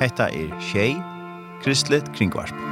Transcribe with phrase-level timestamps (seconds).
[0.00, 0.94] Hetta er Shay,
[1.62, 2.65] Kristlet Kringvarp.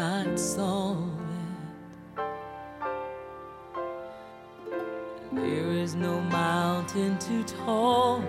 [0.00, 1.20] not solve
[2.16, 2.22] it
[5.32, 8.24] There is no mountain too tall.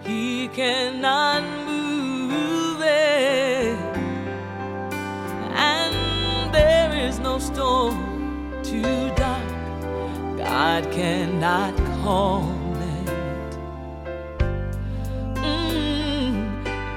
[0.00, 3.78] He cannot move it.
[5.74, 7.98] And there is no storm
[8.64, 9.50] too dark.
[10.36, 12.60] God cannot calm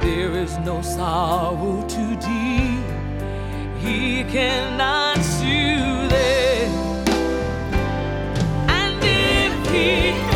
[0.08, 2.83] There is no sorrow too deep
[3.84, 6.70] he cannot soothe it
[8.70, 10.33] and if he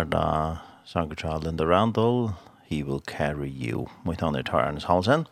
[0.00, 2.30] var da sanger til Linda Randall,
[2.70, 3.88] He Will Carry You.
[4.04, 5.26] Mitt navn er Tarans Halsen,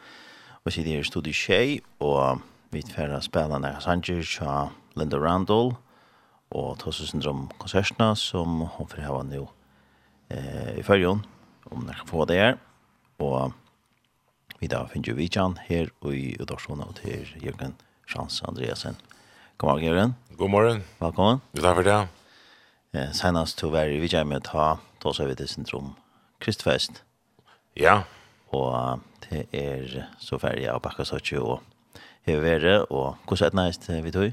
[0.65, 5.73] og sitter her i studiet Shea, og vi tverre spiller nær sanger til Linda Randall,
[6.51, 9.47] og Tosse Syndrom konsertene som hun får hava nå
[10.31, 11.25] eh, i følgen,
[11.71, 12.61] om dere kan få det her.
[13.25, 13.53] Og
[14.61, 17.77] vi da finner jo Vidjan her i Udorsona til Jørgen
[18.09, 19.01] Sjans Andreasen.
[19.57, 20.17] God morgen, Jørgen.
[20.37, 20.87] God morgen.
[21.01, 21.45] Velkommen.
[21.53, 22.18] Vi tar for det
[22.95, 25.95] eh, senast to var vi Vijay med ta, da så vi det syndrom
[26.41, 27.03] Kristfest.
[27.77, 28.03] Ja.
[28.55, 31.61] Og det er så ferdig av bakka så Bakkasotje og
[32.27, 34.33] hever Hevere, og hvordan er det næst vi tog?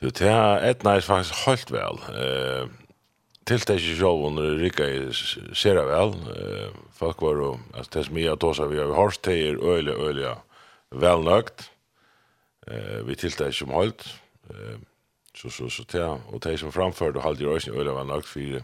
[0.00, 2.00] Du, det er et næst faktisk holdt vel.
[2.14, 2.68] Eh,
[3.50, 4.98] Tiltækje sjåven rikka i
[5.56, 6.12] sera vel.
[6.36, 9.94] Eh, folk var jo, altså det som jeg tåsa vi har hårst, det er øyelig,
[9.96, 10.34] øyelig
[10.92, 11.70] velnøgt.
[12.68, 14.06] Eh, vi tiltækje som holdt.
[14.50, 14.76] Eh,
[15.42, 18.24] så så så te och te som framför då håller ju ösen öle var nog
[18.24, 18.62] för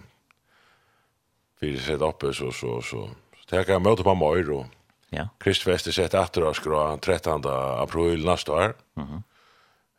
[1.60, 3.10] för set upp så så så
[3.50, 4.66] te kan möta på mig då.
[5.10, 5.28] Ja.
[5.38, 7.42] Kristfest är sett efter oss grå 13
[7.82, 8.74] april nästa år.
[8.94, 9.22] Mhm.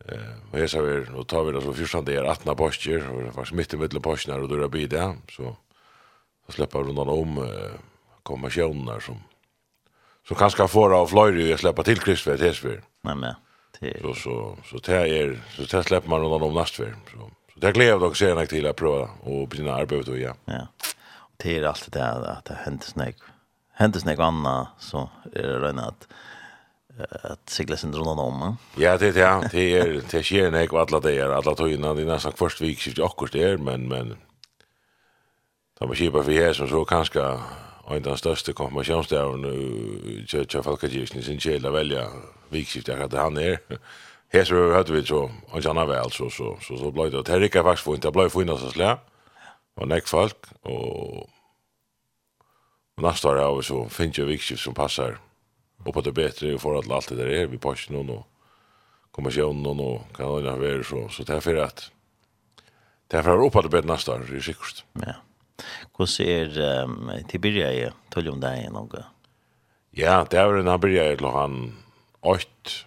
[0.05, 3.29] Eh, och så vi nu tar vi det så första är 18 poster och det
[3.29, 5.55] var mitt i mitten påsknar och då det där så
[6.45, 7.71] så släpper rundan om eh,
[8.23, 9.23] kommersioner som
[10.27, 12.81] så kanske får av Florida släppa till Kristfest hästfyr.
[13.01, 13.35] Nej men.
[14.01, 16.95] Så så så det är så det släpper man någon om nästver.
[17.11, 17.17] Så
[17.53, 20.33] så det glädjer dock sen att till att prova och börja arbete och ja.
[20.45, 20.67] Ja.
[21.15, 23.15] Och det är allt det där att det händer snägg.
[23.73, 26.07] Händer snägg anna så är det redan att
[27.23, 28.57] att segla sin drona om.
[28.75, 32.01] Ja, det ja, det är det sker när jag alla det är alla tojna det
[32.01, 34.17] är nästan först vik så jag kort det är men men
[35.79, 37.39] Då man kipar för som så kanske
[37.87, 39.45] en av den største konfirmasjonsdagen
[40.27, 42.03] til Falkagirken sin kjell å velge
[42.51, 43.61] vikskiftet jeg hadde han er.
[44.33, 47.23] Her så hørte vi så, og han var altså, så, så, så ble det.
[47.27, 49.05] Det ikke faktisk funnet, det ble funnet så slett,
[49.77, 51.29] og nekk folk, og,
[52.97, 55.15] og neste år har vi så finnet jo vikskift som passer
[55.85, 58.25] og på det bedre i forhold til alt det der er, vi passer noen og
[59.15, 61.85] kommersjonen og kan det være så, så det er for at
[63.07, 64.83] det er for å oppe det bedre neste år, det er sikkert.
[65.05, 65.13] Ja.
[65.95, 69.05] Hvordan er um, Tiberia i tull om deg noe?
[69.97, 71.77] Ja, det er en Tiberia i han
[72.21, 72.85] 8.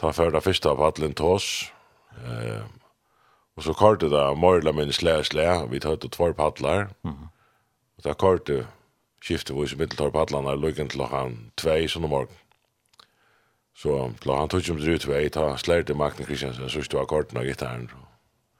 [0.00, 1.72] Ta før det første av Adlen Tås.
[2.24, 2.64] Eh,
[3.56, 6.88] og så kort det da, Morla min slæ slæ, vi tar ut tvær padler.
[7.02, 7.28] Mm -hmm.
[7.96, 8.66] Og da kort det
[9.22, 12.26] skiftet vi som middeltar padlerne lukken til han 2 sånn om
[13.74, 17.08] Så Så han tog som drut vi, ta slær til Magne Kristiansen, så stod jeg
[17.08, 17.90] korten av gitaren.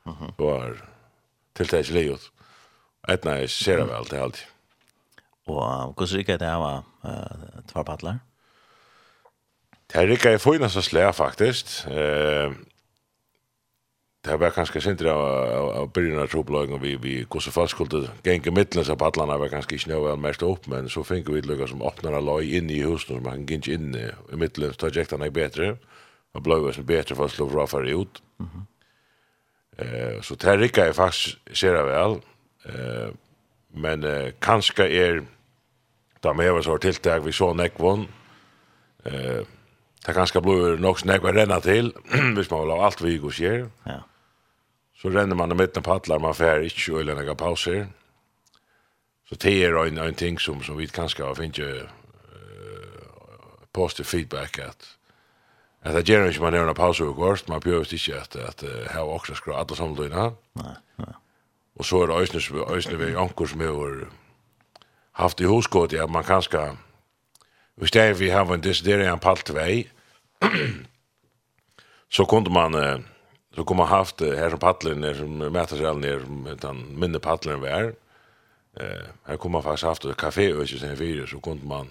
[0.06, 0.32] Mm -hmm.
[0.36, 0.88] Så var
[1.54, 2.30] tiltaget livet.
[3.08, 4.40] Etna ser sér vel til alt.
[5.48, 8.20] Og hvordan rikker det av uh, tvarpadler?
[9.90, 11.66] Det rikker jeg fyrir næsta slæ, faktisk.
[11.88, 12.54] Uh,
[14.24, 17.70] det var kanskje sindri av, av, av byrjun av trobløyng og vi, vi hvordan folk
[17.72, 21.40] skulle genge mittlens av padlarna var kanskje ikke noe mest opp, men så fikk vi
[21.40, 24.76] lukka som åpner av løy inn i husen som man kan genge inn i mittlens,
[24.76, 25.70] ta jektan ikke bedre,
[26.36, 28.20] og bløy som bedre for å slå fra for ut.
[28.38, 28.66] Mm -hmm.
[29.80, 32.20] uh, så det rikker jeg faktisk ser sér vel.
[32.64, 33.12] Eh,
[33.70, 35.22] men eh, kanskje er
[36.20, 38.04] da oss har sånn tiltak vi så nekvån,
[39.08, 39.40] eh,
[40.00, 41.92] det kanskje blir nok snakk å renne til,
[42.36, 43.64] hvis man vil ha alt vi går skjer.
[43.86, 44.00] Ja.
[45.00, 47.86] Så renner man i midten på atler, man fer ikke og lønner pauser.
[49.28, 51.86] Så det er en, en ting som, som vi kanskje har finnet uh,
[53.72, 54.96] positiv feedback at
[55.80, 58.62] at det gjør ikke man er en pause og gårst, man prøver ikke at, at
[58.62, 60.26] uh, her også skra alle samtidene.
[60.60, 60.74] Nei.
[61.76, 64.08] Og så er det øysene, øysene ved anker som har
[65.12, 66.76] haft i hoskått, ja, man kan skal,
[67.76, 69.88] hvis det er vi har en desideret en palt vei,
[72.10, 73.04] så kunde man,
[73.54, 77.62] så kunne man haft her som paddelen, her som mätarsalen, her som den minne paddelen
[77.62, 77.92] vi er,
[78.80, 81.88] eh, her kunne man faktisk haft et kafé, og ikke sin fire, så kunde man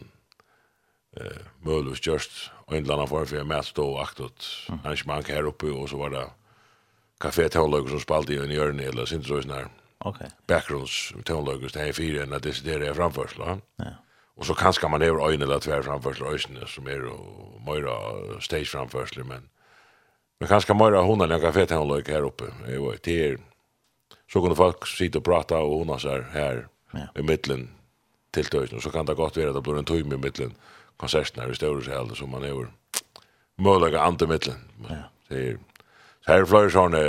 [1.18, 5.90] eh, muligvis og en eller annen form for mætstå og aktet arrangement her oppe, og
[5.90, 6.26] så var det
[7.22, 9.70] kafé Tonlöger som spalte i en hjørne, eller sin så sånn her.
[10.08, 10.22] Ok.
[10.48, 13.96] Backgrounds Tonlöger, det er fire enn at det er det framførsel, ja.
[14.40, 18.72] Og så kanskje man över øyne eller tver framførsel øyne, som er och møyra stage
[18.72, 19.50] framførsel, men
[20.40, 22.46] men kanskje møyra hundar enn Café Tonlöger her oppe.
[23.04, 23.38] Det är
[24.32, 27.08] så kunde folk sitta och prata og hundar seg her, ja.
[27.16, 27.70] i mitten
[28.34, 30.54] til tösen så kan det gott vara at det blir en tøyme i mitten
[30.98, 32.68] konserterna i stora så Støvreshjelden, som man hever
[33.58, 34.56] möjliga andre mitten.
[34.90, 35.10] Ja.
[35.28, 35.58] Det är
[36.30, 37.00] Her er flere sånne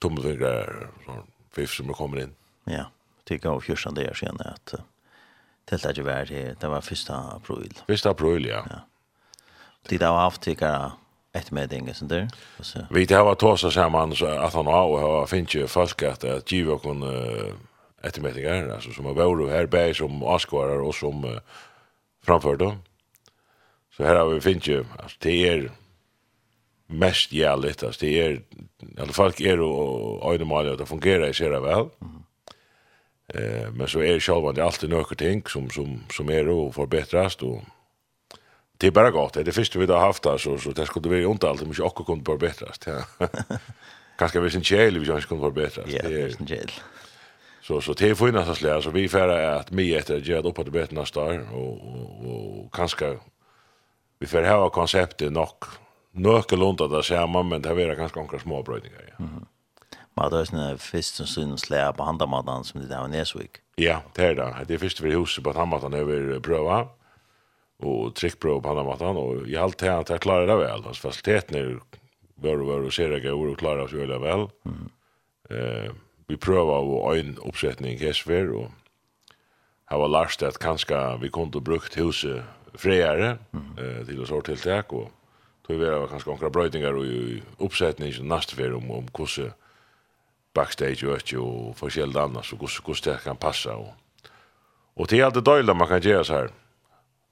[0.00, 2.30] tommelfingrar, sån fiff som kommer in.
[2.64, 2.86] Ja,
[3.28, 4.74] det gav fjörsand det jag känner att
[5.64, 7.74] det lär ju vara det, det var första april.
[7.86, 8.64] Första april, ja.
[8.70, 8.80] ja.
[9.88, 10.92] Det där var avtikare
[11.32, 12.28] ett med inget sånt där.
[12.90, 16.02] Vi det har tagit oss samman så att han har och har finns ju folk
[16.02, 17.02] att att ge och kon
[18.02, 21.40] ett med inget alltså som har varit här bäj som askvarar och som
[22.24, 22.82] framför dem.
[23.96, 25.70] Så här har vi finns ju alltså det är
[26.90, 27.82] mest jävligt.
[27.82, 28.42] Alltså det är,
[28.96, 31.62] eller folk är och öjnemaliga att det fungerar i sig väl.
[31.62, 32.22] Mm.
[33.34, 36.74] Eh, men så är det själva det alltid några ting som, som, som är och
[36.74, 37.62] förbättras och
[38.76, 39.32] det är bara gott.
[39.32, 41.74] Det är det första vi har haft alltså, så det skulle vara ont alltid, men
[41.78, 42.80] jag också kunde förbättras.
[42.86, 43.28] Ja.
[44.18, 45.86] Kanske vi sin kjäl, vi kanske kunde förbättras.
[45.88, 46.70] Ja, det är sin kjäl.
[47.62, 50.48] Så så det får ju nästan slä så vi färra att mig efter att göra
[50.48, 53.18] upp på det bättre nästa år och, och, och, och kanske
[54.18, 55.64] vi får ha konceptet nog
[56.12, 59.16] nøkelund at det samme, men det er kanskje noen små brøyninger, ja.
[59.18, 59.46] Mm -hmm.
[60.16, 63.62] Men det er sånn fisk som synes slæ på handamaten som det er Nesvik.
[63.78, 64.68] Ja, det er det.
[64.68, 66.88] Det er først vi huset på handamaten over prøva,
[67.80, 70.84] og trykkprøve på handamaten, og i alt det at jeg klarer det vel.
[70.86, 71.80] Altså, fasiliteten er
[72.36, 74.46] vår og vår og ser jeg og klarer oss veldig vel.
[74.64, 74.90] Mm.
[75.50, 75.88] Eh,
[76.28, 78.68] vi prøver å en oppsetning i Hesfer, og
[79.90, 82.44] jeg var lært at kanskje vi kunne brukt huset
[82.78, 83.70] friere mm.
[83.78, 85.08] eh, til å sortiltak, og
[85.70, 89.52] vi være kanskje onkra brøytingar i oppsetning som nast fer om, om hvordan
[90.54, 93.92] backstage og ikke og forskjellig annars og hvordan det kan passa og,
[94.96, 96.50] og til alt det døyla man kan gjøre så her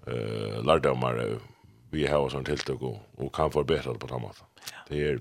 [0.09, 1.19] uh, lærdomar
[1.91, 4.47] vi har sånn tiltak og, og kan forbedra det på den måten
[4.91, 5.19] det er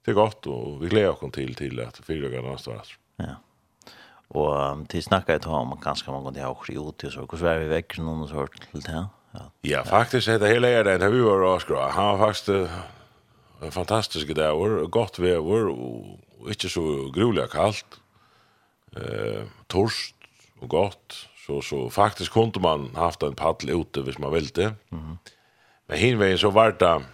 [0.00, 3.36] det er godt og vi gleder oss til til at fyra kan nast var ja
[4.30, 7.54] og um, til snakka i om ganske man kan har okkur i utgjørs og hvordan
[7.54, 11.12] er vi vekker noen sort til det her Ja, ja faktiskt det hela er det
[11.12, 11.90] vi var och skra.
[11.90, 12.48] Han var faktiskt
[13.62, 18.00] en fantastisk dag och gott väder og ikke så grulig kallt.
[18.96, 20.14] Eh torst
[20.60, 24.76] och gott så så faktiskt kunde man haft en paddel ute hvis man ville.
[24.90, 25.18] Mhm.
[25.88, 27.04] Men hinveien så var det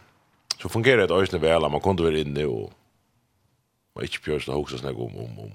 [0.61, 2.73] så fungerade det ösnen väl man kunde være inne och
[3.95, 5.53] man inte pjörs det också snägg om om om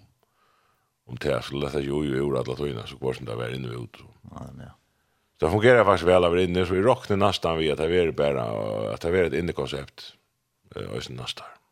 [1.07, 3.69] om det Så så jeg jo ju ju alla tojna så kvar sen där inne
[3.69, 3.97] og ut.
[4.31, 4.80] Ja, ja.
[5.41, 8.11] Så det fungerer faktisk vel av inne så vi råkner nesten vi at det er
[8.13, 8.43] bare
[8.93, 10.13] at det et ett innekoncept.
[10.75, 11.19] Eh och sen.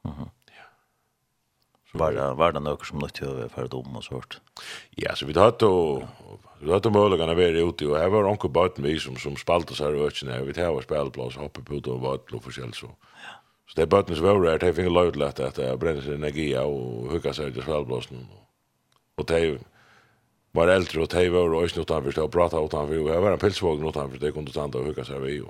[0.03, 0.29] Mhm.
[1.93, 4.39] Var det, var det noe som nødt til å være dum og sånt?
[4.97, 6.03] Ja, så vi tatt og
[6.61, 9.77] vi tatt mulighetene å være ute, og her var onke bøten vi som, som spalte
[9.77, 12.89] seg i økene, vi tar og spilleplass, hoppe på ut og bøten og forskjell, så.
[13.69, 16.55] Så det bøten som var her, de finner løy til at det brenner seg energi
[16.57, 18.25] og hukket seg til spilleplassen,
[19.17, 19.57] og de
[20.59, 23.87] var äldre och tejva och ösn utanför och prata utanför och jag var en pilsvågen
[23.87, 25.43] utanför det kunde tanta och hugga sig vid.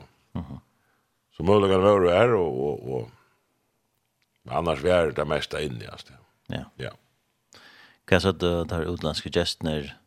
[1.37, 3.09] Så möjligen var det här och, och, och
[4.49, 5.87] annars var det mesta inne.
[5.91, 6.13] Alltså.
[6.47, 6.63] Ja.
[6.75, 6.89] ja.
[8.05, 9.97] Kan jag säga att det här utländska gästner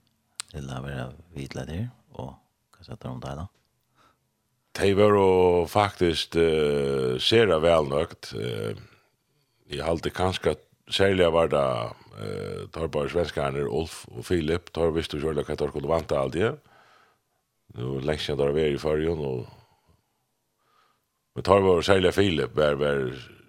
[0.55, 2.29] eller vara vidlade här och
[2.73, 3.49] kan jag säga om det här då?
[4.73, 8.35] Det var faktiskt uh, sera välnökt.
[8.35, 8.77] Uh,
[9.69, 11.65] jag hade kanske att særlig var det
[12.23, 16.21] eh, tar bare svenskerne, Ulf og Filip, tar visst du kjørlig hva tar kunne vanta
[16.21, 16.53] alt det.
[17.79, 19.47] Nå lengst siden der var i fargen, og
[21.33, 23.07] men tar bare særlig Filip, var, var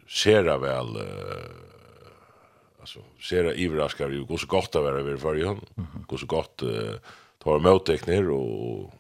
[0.08, 5.60] sera vel, eh, altså, sera ivraskar jo, går så godt det var i fargen,
[6.08, 8.94] går så godt eh, tar møtekner, og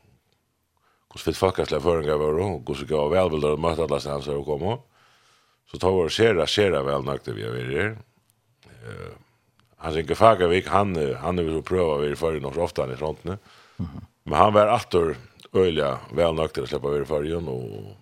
[1.07, 4.39] hvor så fitt fakkaslega føringar var, og hvor så gav velvilder å møte alle stanser
[4.39, 4.79] og komme.
[5.69, 7.93] Så tar bare ser sera vel nøkter vi er her
[8.83, 9.11] eh
[9.77, 13.23] han gefaga vik han han vill ju vi för något ofta i sånt
[13.79, 13.91] Mm.
[14.23, 15.15] Men han var åter
[15.53, 17.97] öliga väl nog till att släppa över för ju och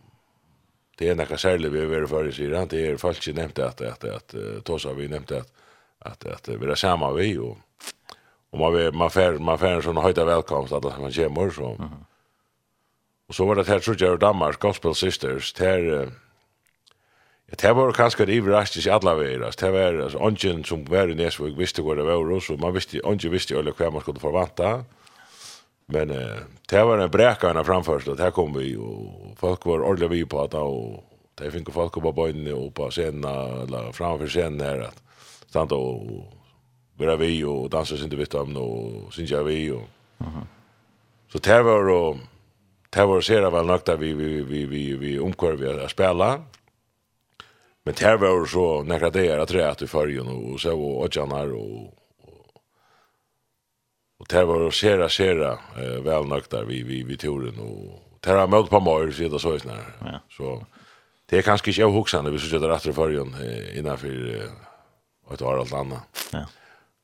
[0.98, 4.04] det är några särle vi vill för sig rent det är falskt nämnt att att
[4.04, 5.54] att Tosa vi nämnt att
[6.00, 7.58] att att vi är samma vi och
[8.52, 11.72] och man vill, man får man fär sån höjda välkomst att man kommer så.
[11.72, 11.90] Mm.
[13.28, 16.12] Och så var det här tror jag Danmark Gospel Sisters där
[17.60, 21.16] Det var kanskje det iverrastis i alla veier, det var altså, ongen som var i
[21.20, 24.84] Nesvig visste hvor det var, så man visste, ongen visste jo hva man skulle forvanta,
[25.92, 30.10] men eh, det var en brekarna framførst, og det kom vi, og folk var ordentlig
[30.12, 31.04] vi på det, og
[31.38, 33.28] det fikk folk på bøynene og på scenen,
[33.66, 35.04] eller framfor scenen her, at
[35.52, 36.08] stand og
[37.02, 39.86] være vi og dansa sin vitt om og synes jeg vi og
[40.24, 40.44] uh
[41.32, 42.18] så det var og
[42.94, 46.44] det var sera vel nok vi vi vi vi vi omkvar vi att spela
[47.84, 51.06] Men det här var så nekra det er at det i färgen og så var
[51.06, 51.94] åtjanar og,
[54.20, 58.02] og det var att sera sera eh, vel nok der vi, vi, vi turen og
[58.22, 59.96] det var møtt på mor, sida så det så här.
[60.06, 60.20] Ja.
[60.30, 60.66] Så
[61.30, 65.42] det är kanske inte avhuxande vi ska sätta rätt i färgen eh, innanför eh, et
[65.42, 66.00] år alt annet.
[66.32, 66.46] Ja.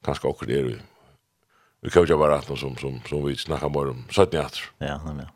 [0.06, 0.78] Kanskje också det är vi.
[1.82, 4.62] Vi kan jo ikke bare som, som, som vi snackar mer om 17 efter.
[4.78, 5.28] Ja, nemlig.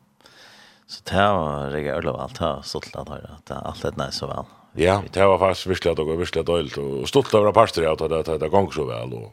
[0.86, 4.18] Så det var jeg ødelig allt här så till att höra at allt är nice
[4.18, 4.44] så väl.
[4.74, 5.02] Ja.
[5.12, 8.22] Det var faktisk virkelig at det var virkelig døylt, og stolt över parter att det
[8.22, 9.32] det, det gong så väl og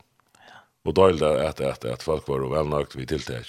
[0.85, 3.47] och dåligt at, att att folk var väl nöjt vid tilltäget.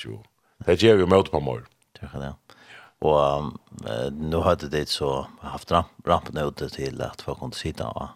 [0.66, 1.66] Det ger ju møte på mor.
[2.00, 2.34] Det kan det.
[3.00, 3.58] Och um,
[4.12, 8.08] nu hade det så haft ramp rampen ute till att folk kunde sitta va.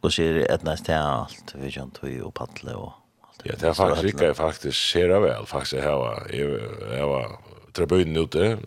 [0.00, 2.92] Och så er det et næst til allt vi kan tog og och og och
[3.22, 3.42] allt.
[3.44, 7.40] Ja, det är faktiskt rika faktiskt ser det väl faktiskt här var jeg var
[7.72, 8.58] tribunen ute.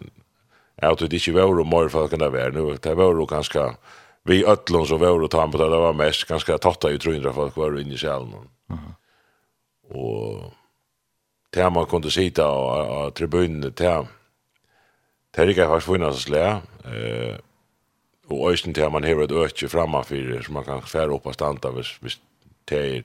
[0.82, 2.78] Jeg tror det ikke var och mer folk än det var nu.
[2.84, 3.76] Det var ju ganska
[4.30, 7.56] vi ötlon som var och tampa det var mest ganska tatta ju tror inte folk
[7.56, 8.28] var inne i själen.
[8.28, 8.80] Mhm.
[8.80, 8.94] Mm
[9.92, 10.54] och
[11.50, 14.08] där man kunde sitta och, och tribunen där
[15.32, 16.48] där gick jag faktiskt vinna så slä.
[16.86, 17.36] Eh
[18.28, 21.34] och östen där man har ett öke framan för så man kan färra upp och
[21.34, 22.20] stanta vis vis
[22.66, 23.04] där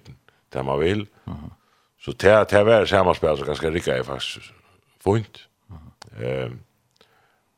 [0.49, 1.07] där man vill.
[1.25, 1.51] Mhm.
[2.01, 4.53] Så där där var samma spel så ganska rika är faktiskt
[5.05, 5.39] fint.
[6.21, 6.61] Ehm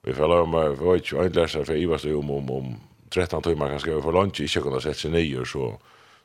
[0.06, 2.66] Vi får lära mig, vi var ikke øynløsere, for jeg var så om, om, om
[3.10, 5.80] 13 timmar kanske över lunch inte kunna sätta sig ner så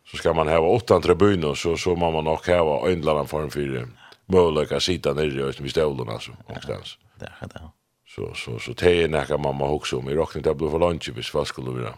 [0.05, 3.50] så ska man ha åtta tribuner så så må man nog ha en annan form
[3.50, 3.88] för
[4.25, 6.97] möjlighet att sitta ner i just vid stolarna så någonstans.
[7.19, 7.69] Ja, där där.
[8.07, 11.33] Så så så te näka mamma också om i rocken där blir för lunch vis
[11.33, 11.93] vad skulle vi då.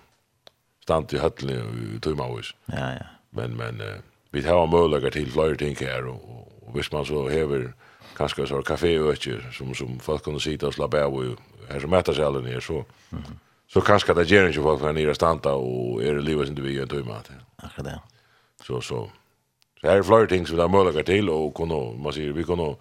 [0.83, 2.53] Stant i hallen i timmar vis.
[2.65, 3.05] Ja ja.
[3.29, 3.81] Men men
[4.31, 7.73] vi har möjlighet till flyr ting här och och visst man så häver
[8.17, 9.17] kanske så kaffe och
[9.53, 11.23] som som folk kan sitta och slappa av och
[11.69, 12.73] här som äter sig alla ner så.
[12.73, 12.85] Mhm.
[13.11, 13.23] Mm
[13.73, 16.55] Så kanske det ger inte folk för ni är stanta och är det livet som
[16.55, 18.01] du vill göra mat Akkurat det.
[18.63, 19.09] Så, så.
[19.81, 22.43] Så här är flera ting som vi har möjlighet till och kunna, man säger, vi
[22.43, 22.75] kunna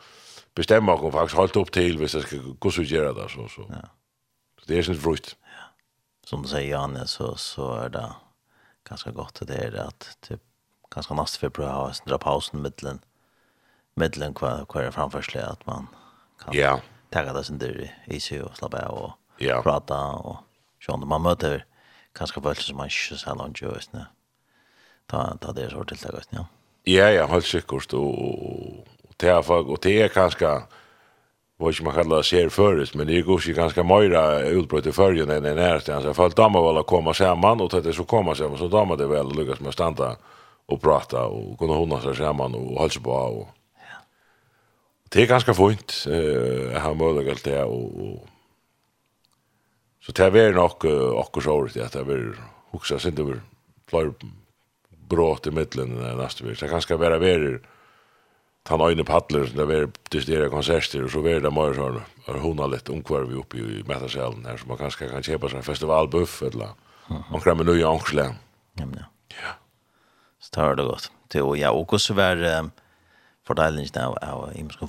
[0.54, 3.28] bestämma och faktiskt hålla upp till hvis det ska gå så göra det.
[3.28, 3.66] Så, så.
[3.68, 3.88] Ja.
[4.58, 5.36] så det är sin frukt.
[5.42, 5.64] Ja.
[6.24, 8.12] Som du säger Janne så, så är det
[8.88, 10.40] ganska gott det är det att typ
[10.94, 13.00] ganska nästa för bra ha en pausen mittlen
[13.94, 15.86] mittlen kvar kvar framförsle att man
[16.44, 16.80] kan ja.
[17.10, 19.62] ta det sen där i sig och slappa av och ja.
[19.62, 20.36] prata och
[20.82, 21.62] Sjån, man møter
[22.18, 24.08] kanskje folk som man ikke ser noen gjøres, ne?
[25.10, 26.46] Ta, ta det sort til det, ja.
[26.86, 30.56] Ja, ja, helt sikkert, og, og, det er folk, og det er kanskje,
[31.62, 35.46] vad man kallar ser förrest men det är ju ganska myra utbrott i förrjun än
[35.46, 36.04] i närstans.
[36.04, 39.06] Jag fall damer väl att komma samman och tänkte så komma samman så damer det
[39.06, 40.16] väl lyckas med att stanna
[40.66, 43.48] och prata och kunna seg sig og och hälsa på og
[45.12, 48.31] det er ganske fint eh ha möjlighet att det og, og
[50.02, 52.38] Så det er nok uh, akkurat så året, at det er
[52.72, 53.42] hoksa sin det er
[53.90, 54.14] flere
[55.08, 56.58] brått i middelen nästa vis.
[56.58, 57.58] Det kan skal være vara
[58.64, 62.02] ta har inne paddler som det är distere konserter og så är det mer sån
[62.26, 65.58] är hon litt omkvar vi oppe i Mätarsalen her, så man kanskje kan kjøpe seg
[65.58, 66.74] en festivalbuff eller
[67.08, 68.34] man krämer nu i Angsle.
[68.78, 69.06] Ja men ja.
[69.28, 69.52] Ja.
[70.40, 71.10] Så tar det godt.
[71.28, 72.70] Det och ja og så var um,
[73.46, 74.88] fordelingen av av imskon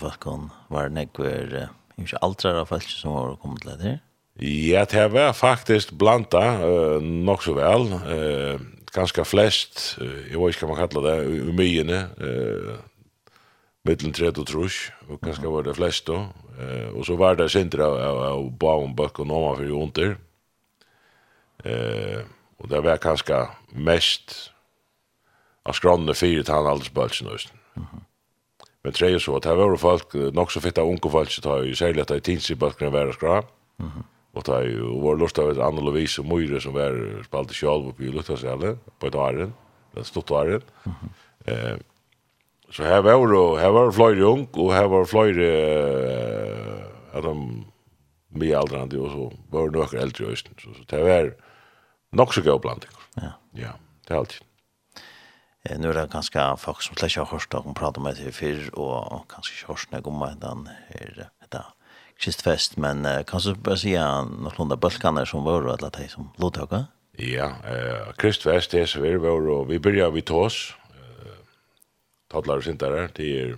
[0.67, 3.99] var det nekver inte alltrar av folk som har kommit där.
[4.41, 7.91] Ja, det var faktisk blanda uh, nok så vel.
[7.93, 8.61] Uh,
[8.93, 12.79] ganske flest, uh, jeg vet ikke hva man kallar det, umyene, uh,
[13.85, 16.17] mittlen tredje og trus, og ganske var det flest då.
[16.57, 20.15] Uh, og så var det sinter av, av Baumbøk og Noma for Jonter.
[21.65, 22.25] Uh,
[22.57, 23.37] og det var ganske
[23.75, 24.49] mest
[25.65, 27.59] av skrånne fire til han aldersbølsen, nesten.
[27.75, 28.01] Mm -hmm.
[28.83, 32.01] Men tredje så, det var folk, nok så fitta unge folk, så tar jo særlig
[32.01, 33.43] at det er tinsibøkene være skrann.
[33.77, 34.12] Mm -hmm.
[34.33, 37.51] Och det är ju vår lust av ett annorlunda vis och myre som var spalt
[37.51, 39.53] i kjall uppe i Luttasjälle på ett åren,
[39.91, 40.61] den stått åren.
[41.45, 41.77] Eh,
[42.69, 47.65] så här var det, här var flöjt ung och här var flöjt eh, att de
[48.27, 51.33] med åldrande och så var det några äldre just så, så det var
[52.11, 52.89] nog så god blandning.
[53.15, 53.31] Ja.
[53.51, 53.73] Ja,
[54.07, 54.41] det är alltid.
[55.65, 58.31] Eh, nu er det ganske folk som slett ikke har hørt och pratar med sig
[58.31, 61.29] för och kanske hörs när går med den her.
[61.39, 61.42] här
[62.17, 66.29] kistfest, men uh, kan du bare bara säga några bulkaner som var eller de som
[66.37, 66.85] låt höga?
[67.17, 70.73] Ja, eh uh, kristfest det så vi var og vi börjar vi tås.
[70.89, 71.37] Eh uh,
[72.31, 73.57] talar oss inte där det är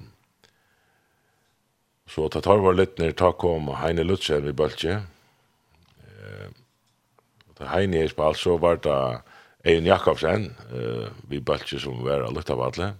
[2.08, 4.91] så att tar var lite när ta kom Heine Lutsen vi bulke.
[4.91, 6.48] Eh
[7.62, 9.22] uh, Heine är spalt så var det
[9.63, 12.94] Ein Jakobsen, eh vi bulke som var lite av alla.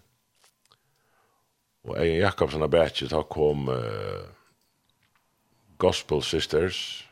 [1.84, 4.35] Og Ein Jakobsen har bättre ta kom eh uh,
[5.78, 7.10] Gospel Sisters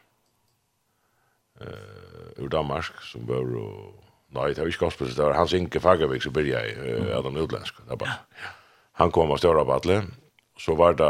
[1.62, 2.04] eh
[2.38, 3.94] ur Danmark som var og
[4.34, 7.18] nei, det var ikke Gospel Sisters det var Hans Inge Fagervik som byrja i eh,
[7.18, 7.78] Adam Utländsk.
[7.78, 8.18] Det det bara
[8.94, 10.04] han kom av stora Batle,
[10.58, 11.10] så var det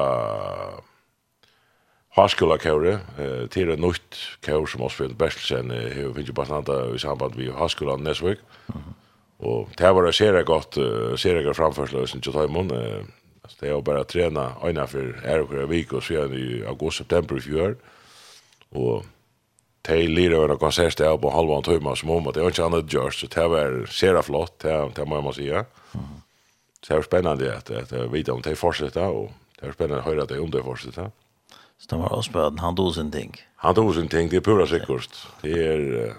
[2.15, 6.95] Haskola Kaure, eh, til en nytt kåre som også finner Bertelsen, eh, finnes jo bare
[6.95, 8.39] i samband med Haskola Nesvik.
[8.67, 8.93] Mm -hmm.
[9.39, 10.73] Og det var det ser godt,
[11.19, 13.11] ser jeg framførsel, og synes jeg tar i munnen,
[13.43, 17.41] Alltså det är bara träna ena för Erkor vik och sen i augusti september i
[17.41, 17.75] fjör.
[18.69, 19.05] Och
[19.81, 22.65] Tay Lira var konsert där på halva en timme som om att det är inte
[22.65, 25.55] annat görs så det var sera flott det det må man säga.
[25.55, 26.05] Mm.
[26.81, 30.05] Så det är spännande att att vet om det fortsätter och det är spännande att
[30.05, 31.11] höra att det om det fortsätter.
[31.77, 33.35] Så det var avspärden, han tog sin ting.
[33.55, 35.27] Han tog sin ting, det är pura säkert.
[35.41, 36.13] Det är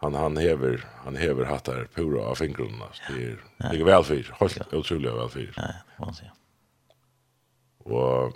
[0.00, 3.38] han han hever han hever hattar pura av fingrarna så det är
[3.70, 5.52] det är väl för helt otroligt väl för.
[5.56, 6.32] ja man ser.
[7.78, 8.32] Och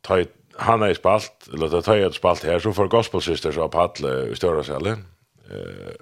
[0.00, 0.24] ta
[0.56, 4.36] han har spalt eller ta ta spalt här så för gospel sisters av Palle i
[4.36, 5.06] stora salen.
[5.50, 5.94] Eh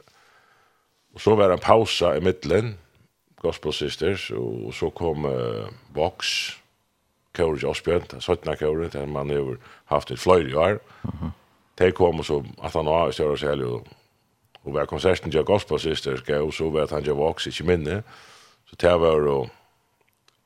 [1.17, 2.75] och så var en pausa i mitten
[3.41, 6.27] gospel sisters och så kom uh, box
[7.37, 10.79] Kåre Josbjørn, 17 kåre, der man har haft et fløyre i år.
[11.03, 11.31] Mm -hmm
[11.79, 13.87] de kom så at han var i större sälj og
[14.67, 18.03] och var konserten till Gospel Sisters gav så var att han gav Vox, inte minne.
[18.71, 19.49] Så det var då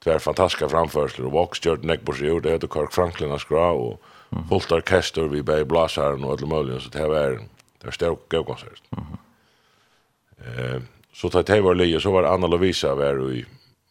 [0.05, 4.01] tvär fantastiska framförsler och Vox gjorde Neckbush gjorde det och Kirk Franklin har skra och
[4.49, 7.31] fullt orkester vi bei blasaren och alla möjliga så det var
[7.79, 8.83] det var stor god konsert.
[8.90, 10.75] Mm.
[10.75, 13.47] Eh, så tar det var lige, så var Anna Lovisa var i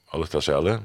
[0.07, 0.79] Alta Säle.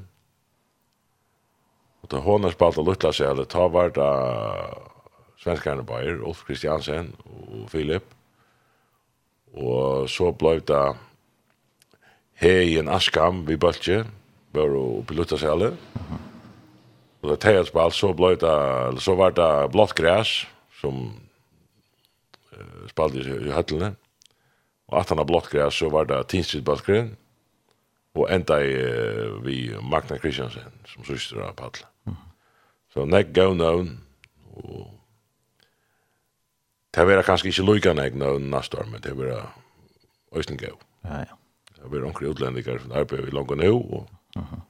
[2.01, 4.94] Och då hon har spalt Alta Säle var det
[5.43, 8.05] svenskarna Bayer, Ulf Kristiansen og Filip.
[9.55, 10.85] Og så blev det
[12.43, 14.05] hei en Askam vi Bøltje,
[14.55, 15.75] bare oppe seg alle.
[17.23, 18.55] Og det tegets på alt, så, ble det,
[19.01, 20.43] så var det blått græs
[20.81, 21.07] som
[22.53, 23.95] uh, spalte i, i høttene.
[24.93, 27.15] Og at han har blått græs, så var det Tinstridbalskren.
[28.15, 31.89] Og enda i, uh, vi Magna Kristiansen, som syster av Patle.
[32.93, 33.89] Så nek gau navn,
[34.61, 34.85] og
[36.95, 39.47] Det var kanskje ikke lukka nek nå neste år, men det var vera
[40.37, 40.77] øystinger.
[41.05, 41.39] Ja, ja.
[41.77, 44.61] Det var onker utlendinger som arbeider i langt nå, og, uh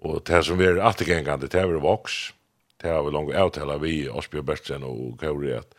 [0.00, 2.32] og det som vera attegengande, det var voks,
[2.80, 5.74] det har vi langt avtala vi, Osbjørn Bertsen og Kauri, at,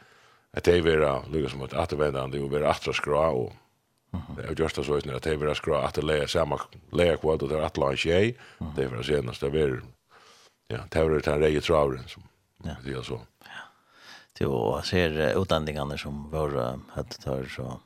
[0.54, 3.54] at det var lukka som et attervendande, og vera atra skra, og
[4.12, 6.58] Det är just det så at det var skra at det leia samma
[6.92, 8.38] leia kvart og det är att en tjej.
[8.76, 9.82] Det var för senast det var,
[10.68, 12.24] ja, det var den reie reget som,
[12.64, 12.76] ja.
[12.84, 13.22] det är så
[14.46, 17.80] och ser utlandningarna som var hade ta så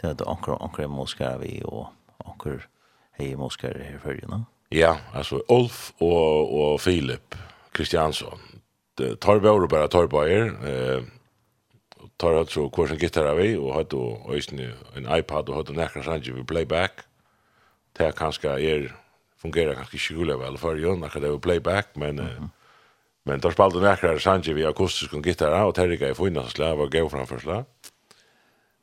[0.00, 1.86] det hade ankra ankra moskar vi och
[2.24, 2.68] ankar
[3.12, 4.44] hej moskar här för ju va?
[4.68, 7.34] Ja, alltså Ulf och och Filip
[7.72, 8.38] Kristiansson.
[8.94, 11.02] Det tar bara bara tar bara er eh
[12.16, 14.58] tar alltså så kursen gitarra vi och har då ösn
[14.94, 16.92] en iPad och har då näkra sanji vi playback.
[17.92, 18.96] Det kanske är
[19.36, 22.48] fungerar kanske skulle väl för ju när det är playback men mm -hmm
[23.24, 26.86] Men då spelade näkrar Sanji vi akustisk och gitarra och Terrika i fina slag var
[26.86, 27.64] gå framför slag.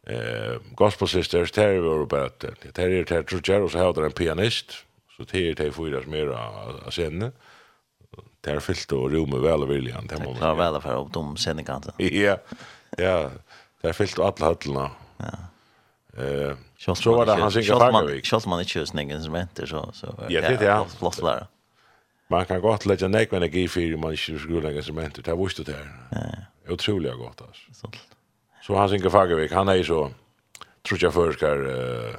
[0.08, 4.72] Eh, Gospel Sisters, Terry var bara, att Terry är Terry Trudger så hade en pianist.
[5.18, 7.32] Så Terry är Terry Fyras mer av scenen.
[8.42, 10.08] Terry fyllt och rum med väl och viljan.
[10.08, 11.94] Det var väl för upp de scenekanten.
[11.98, 12.38] Ja,
[12.98, 13.30] ja.
[13.82, 14.92] Terry fyllt och alla höllorna.
[15.18, 15.26] Ja.
[16.24, 18.26] Eh, så var det han synkar Fagervik.
[18.26, 19.94] Kjoltman är tjusningen som heter så.
[20.30, 20.86] Ja, det är det.
[21.00, 21.48] Flott lärare.
[22.30, 25.26] Man kan godt lägga nek energi för man inte skulle lägga cement.
[25.26, 25.88] Det visste det här.
[26.12, 26.74] Ja.
[26.74, 27.74] Otroligt gott alltså.
[27.74, 27.92] Så.
[28.62, 30.12] Så han synker Fagervik, han är ju så
[30.82, 32.16] tror jag förskar eh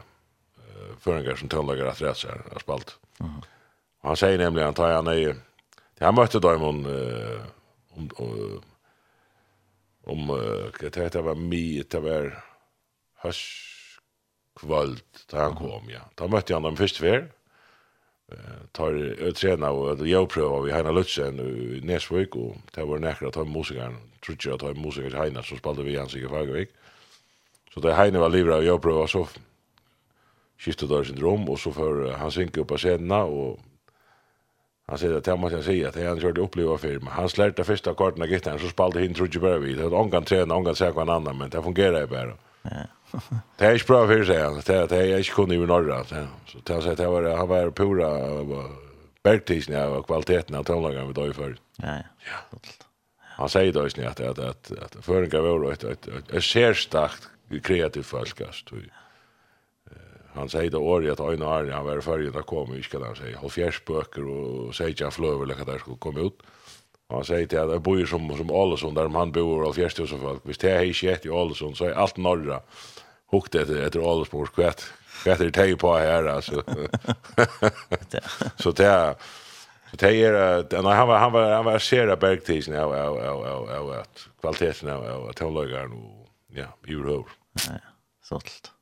[1.01, 2.99] förringar som tullagar att rätt sig här spalt.
[3.21, 3.33] Mm.
[4.03, 5.35] Han säger nämligen att han är ju
[6.01, 7.41] han mötte då om eh
[7.91, 8.11] om
[10.05, 10.27] om
[10.81, 12.45] det heter var mi det var
[13.15, 13.67] hörs
[14.57, 16.01] kvöld där han kom ja.
[16.15, 17.33] Då mötte han dem först för
[18.73, 23.35] tar utrena och jag pröva vi Heina Lutsen i Nesvik och det var näkra att
[23.35, 23.97] ta musikern.
[24.21, 26.69] Tror jag att ta musiker Heina så spelade vi hans i Fagervik.
[27.75, 29.29] Så det Heina var livra och jag pröva så
[30.59, 33.61] skiftet där sin rum och så för han synker upp på scenen och
[34.87, 37.95] han säger att jag måste säga att han körde uppleva för men han slärta första
[37.95, 39.73] korten av gitarren så spelade han tror jag bara vi.
[39.75, 42.33] Det var ångan träna ångan säkert annan men det fungerar ju bara.
[42.63, 42.71] Ja.
[43.57, 44.37] Det är bra för sig.
[44.67, 46.27] Det det är inte kunde ju norra så.
[46.47, 48.09] Så det så det var han var pura
[49.23, 51.57] bergtisen av kvaliteten av tonlagen vi då för.
[51.77, 52.59] Ja ja.
[53.21, 57.29] Han säger då ju att att att att förringa var ett ett ett särstakt
[57.63, 58.71] kreativt folkast.
[60.35, 63.37] Han säger då året att en år han var förrän att komma i skolan säger
[63.37, 66.43] halvfjerds böcker och säger jag flöver eller där skulle komma ut.
[67.09, 70.21] Han säger till att det bor som, som Ålesund där han bor och halvfjerds tusen
[70.21, 70.41] folk.
[70.45, 72.61] Visst det är inte i Ålesund så är allt norra
[73.31, 74.93] hukt efter efter åldersmors kvätt.
[75.23, 76.63] Kvätt är tej på här alltså.
[78.57, 79.15] så det
[79.91, 83.47] så det är den han var han var han var skära bergtisen av, av, av,
[83.47, 87.27] av, av, au att kvaliteten av, av, att hålla igång och ja, euro.
[87.69, 87.75] Ja,
[88.23, 88.73] sålt.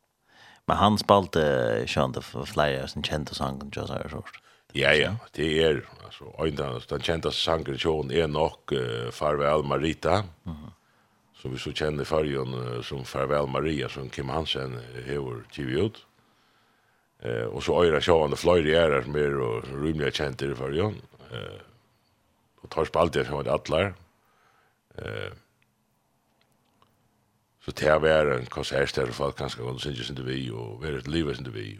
[0.66, 4.40] Men han spalte sjönde för flyers och kände sången just här sort.
[4.72, 8.72] Ja ja, det är alltså ända den kända sången John är nog
[9.12, 10.24] farväl Marita.
[10.42, 10.70] Mhm
[11.38, 14.74] som vi så kjenner i fargen som Farvel Maria som Kim Hansen
[15.06, 16.04] hever TV ut.
[17.22, 21.00] Eh, og så øyre sjående fløyre gjerder som er og rymlige kjenter i fargen.
[21.30, 21.58] Eh,
[22.62, 23.92] og tar spalt jeg som var atler.
[24.98, 25.30] Eh,
[27.62, 30.82] så til jeg var en konsert der for at kanskje han synes ikke vi og
[30.82, 31.78] være et liv synes vi.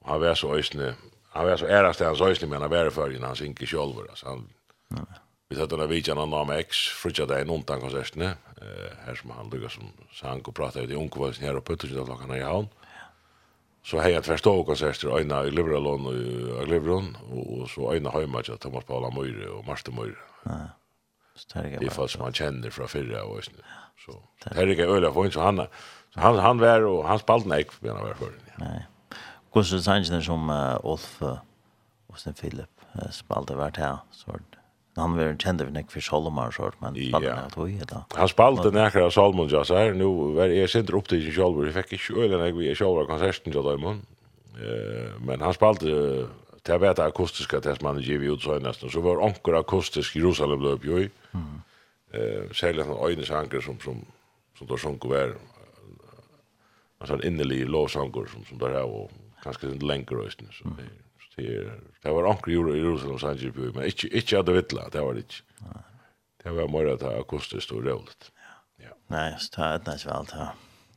[0.00, 0.94] Og han var så øyne,
[1.34, 4.06] han var så ærast til hans øyne, men han var i fargen, han synker sjolver.
[4.10, 4.48] Altså, han,
[4.90, 8.32] Nei Vi tar den videon av Nam X, frutja det en ontan konsertene,
[9.06, 12.08] her som han lukka som sang og prata ut i ungkvalsen her oppe, tusen av
[12.08, 12.66] klokkan her i havn.
[13.86, 18.42] Så hei at verstå konserter, øyna i Liberalon og i Liberon, og så øyna høyma
[18.42, 20.18] til Thomas Paula Møyre og Marste Møyre.
[21.46, 23.62] Det er folk som han kjenner fra fyrra og æsne.
[24.02, 25.68] Så det er ikke øyla for så han,
[26.16, 28.42] han, han var, og han spalt nek, men han var fyrir.
[28.58, 28.80] Nei.
[29.52, 30.50] Hvordan er sannsynner som
[30.82, 34.55] Olf og Sten Philip spalte hvert her, så var det
[34.96, 38.02] han var kjent av nek for Solomar så men spalte han tog i da.
[38.16, 41.36] Han spalte nekker av Solomon ja, så her, nu var jeg sindre opp til sin
[41.36, 44.00] Solomar, jeg fikk ikke øyne nek vi er sjåvar konserten til Døymon,
[45.26, 45.92] men han spalte
[46.66, 50.64] til å vete akustiska test man giv ut så nesten, så var anker akustisk Jerusalem
[50.64, 51.10] løp jo i,
[52.56, 54.00] særlig han øynesanker som, som,
[54.56, 55.36] som da sjunker var,
[57.00, 59.12] altså en innelig lovsanker som, som der er, og
[59.44, 61.05] kanskje litt lenger øyne, så det er
[61.36, 65.42] det var anker i Jerusalem Sanjibu, men inte inte hadde vittla, det var det ikke.
[66.42, 68.30] Det var mer att ha akustisk og rådligt.
[68.78, 68.92] Ja.
[69.10, 70.26] Nei, så det er ikke vel,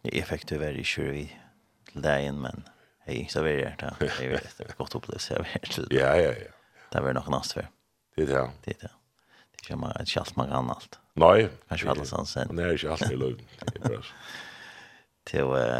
[0.03, 1.25] det er effektivt veldig kjør i
[1.89, 2.63] til deg men
[3.07, 5.87] jeg ikke så veldig hjertet, jeg vet, det er godt opplevelse jeg vet til.
[5.95, 6.51] Ja, ja, ja.
[6.93, 7.67] Det var noe nast for.
[8.15, 8.51] Det är det.
[8.65, 8.91] Det er det.
[9.51, 10.99] Det er ikke et kjalt man kan alt.
[11.15, 12.53] Nej, Kanskje alle sånn sen.
[12.55, 13.41] Nei, är alt alltid løven.
[13.65, 14.01] Det är bra.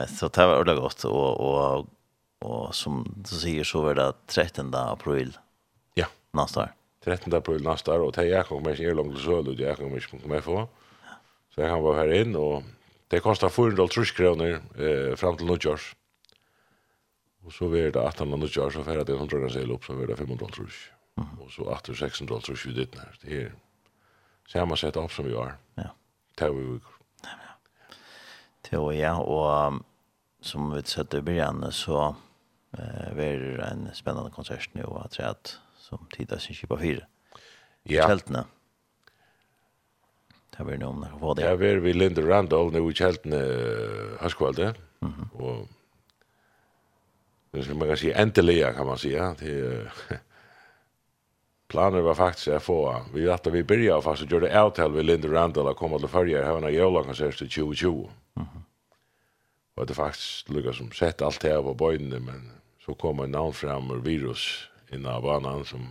[0.07, 1.87] Så det var ordentlig godt, og
[2.39, 5.37] Och som du säger så var det 13 april.
[5.93, 6.05] Ja.
[6.31, 6.73] Nästa år.
[7.03, 7.99] 13 april nästa år.
[7.99, 9.59] Och det jag kommer inte långt till Sölud.
[9.59, 10.67] Jag kommer inte med få.
[11.55, 12.35] Så jag kan vara här in.
[12.35, 12.63] Och
[13.07, 15.95] det kostar 400 kronor eh, fram till Nordjors.
[17.45, 18.75] Och så blir det 18 och Nordjors.
[18.75, 20.47] det färdigt 100 sel upp så blir det 500
[21.17, 21.39] Mm.
[21.39, 23.17] Och så 8 600 tror i det när.
[23.21, 23.53] Det är
[24.47, 25.53] samma sätt upp som vi är.
[25.75, 25.83] Ja.
[26.35, 26.79] Tar vi.
[27.23, 27.29] Ja.
[28.61, 29.73] Teoria och
[30.41, 32.15] som vi sett i början så
[32.77, 37.05] eh ver en spännande konsert nu att säga att som tida sin kipa fyra.
[37.83, 38.07] Ja.
[38.07, 38.45] Kältna.
[40.57, 41.43] Det var nog när vad det.
[41.43, 43.37] Ja, vi vi Linda Randall nu i Kältna
[44.19, 44.73] haskvalde.
[44.99, 45.29] Mhm.
[45.33, 45.67] Och
[47.51, 49.89] Det ska man kan säga äntligen kan man säga till
[51.67, 53.05] planer var faktiskt att få.
[53.13, 56.45] Vi att vi började fast och gjorde avtal med Linda Randall att komma till förra
[56.45, 58.09] här när jag lagar sig 2020.
[58.33, 58.47] Mhm.
[58.53, 58.63] Mm
[59.79, 62.51] och det faktiskt lyckas som sett allt här på bojden men
[62.85, 64.45] så kom en navn fram ur virus
[64.91, 65.83] inn av banan som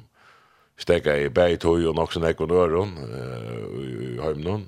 [0.79, 4.67] stekka i beitøy og nokson ekonøren uh, i, i heimnån.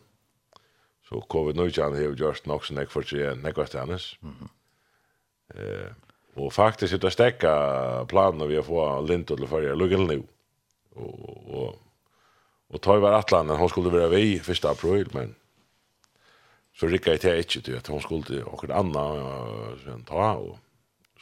[1.08, 4.14] Så covid-19 har gjort nokson ek for seg nekvastanes.
[4.22, 4.48] Mm -hmm.
[6.36, 10.24] og faktisk er det stekka planen vi har få lint til fyrir lukkil nu.
[10.96, 11.78] Og, og,
[12.70, 14.64] og ta i var atlanen, hon skulle være vi 1.
[14.64, 15.34] april, men
[16.74, 20.58] så rikka jeg til ikke til at hon skulle til okkur anna uh, ta og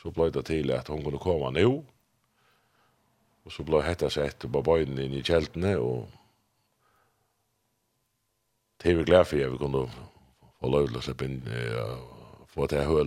[0.02, 1.84] så blev det til at hon kunne komme nu.
[3.44, 6.08] Og så blev hetta sig efter på bøyden inn i kjeltene, og
[8.82, 9.88] det er vi glad for at vi kunne
[10.60, 11.42] få lov til att släppa in
[12.40, 13.04] och få til här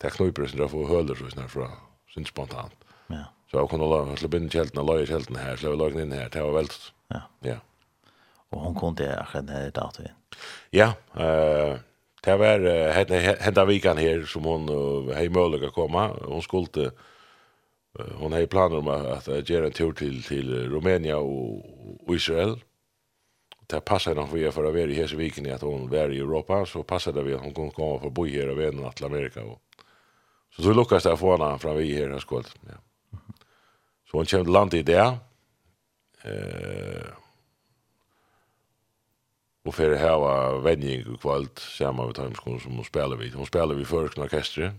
[0.00, 1.70] Det er knöjper sig där få hölet så snart fra,
[2.14, 2.72] sin spontant.
[3.10, 3.24] Ja.
[3.50, 6.12] Så jeg kunne kunde slippe inn i kältene och löja kältene här, släppa lögen inn
[6.12, 6.92] her, det var veldig.
[7.08, 7.20] Ja.
[7.40, 7.58] Ja.
[8.50, 10.08] Og hun hon kunde akkurat den här datorn.
[10.70, 11.78] Ja, eh...
[12.22, 14.68] Det var hända vikan här som hon
[15.14, 16.16] hej möjlig att komma.
[16.24, 16.90] Hon skulle
[18.18, 22.60] hon hade planer om att göra en tur till till Rumänien och Israel.
[23.66, 26.66] Det passar nog vi för att vara i hela viken att hon var i Europa
[26.66, 29.42] så passade vi att hon kunde komma för bo här och vända till Amerika.
[29.42, 29.60] Och.
[30.56, 32.54] Så så lyckas det att få henne från vi här här skålet.
[32.68, 32.74] Ja.
[34.10, 35.18] Så hon kände land i det.
[36.22, 37.25] Eh
[39.66, 43.34] og för det här var vändning och kvalt samma med timeskon som hon spelar vid.
[43.34, 44.74] Hon spelar vid först orkester.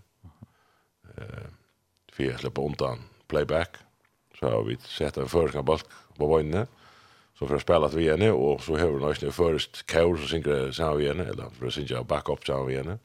[1.17, 1.47] Eh
[2.13, 3.77] för att släppa undan playback.
[4.39, 5.85] Så har vi sett en första balk
[6.17, 6.67] på vänner.
[7.39, 10.71] Så för att spela vi henne og så hör hon nästan först kör så synger
[10.71, 12.99] samma vi henne eller for att synka backup samma vi henne.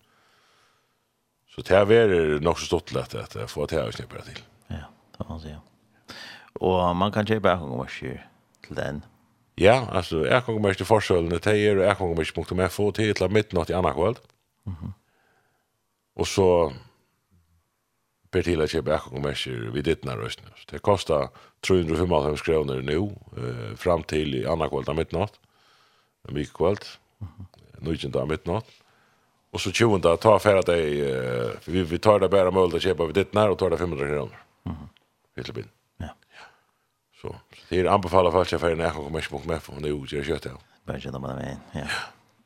[1.54, 4.42] Så det här är nog så stort lätt att få det här att snippa till.
[4.66, 5.60] Ja, det var man säga.
[6.54, 8.20] og man kan köpa en gång till
[8.68, 9.02] den.
[9.62, 12.70] Ja, alltså jag kommer komme til forskjellene til er og jag kommer komme til med
[12.70, 14.16] få till til midnatt i andra kväll.
[14.66, 14.74] Mhm.
[14.82, 14.92] Mm
[16.14, 16.72] och så
[18.30, 20.36] per till att köpa jag kommer vid ditt när.
[20.70, 21.28] Det kostar
[21.60, 22.96] 355 kroner nu
[23.36, 25.32] eh, fram till i andra kväll till midnatt.
[26.28, 26.76] En vecka kväll.
[27.18, 27.46] Mhm.
[27.78, 28.66] Nu inte till midnatt.
[29.50, 31.00] Och så 20 ta tar färra dig
[31.60, 33.78] för vi vi tar det bara möjligt å köpa vid ditt när och tar det
[33.78, 34.38] 500 kroner.
[34.64, 34.76] Mhm.
[34.76, 34.88] Mm
[35.36, 35.48] Helt
[37.22, 37.36] Så
[37.68, 40.18] det är anbefalla för att jag får en ekon kommer smock med för nu det
[40.18, 40.50] är kött ja.
[40.84, 41.88] Men jag menar men ja.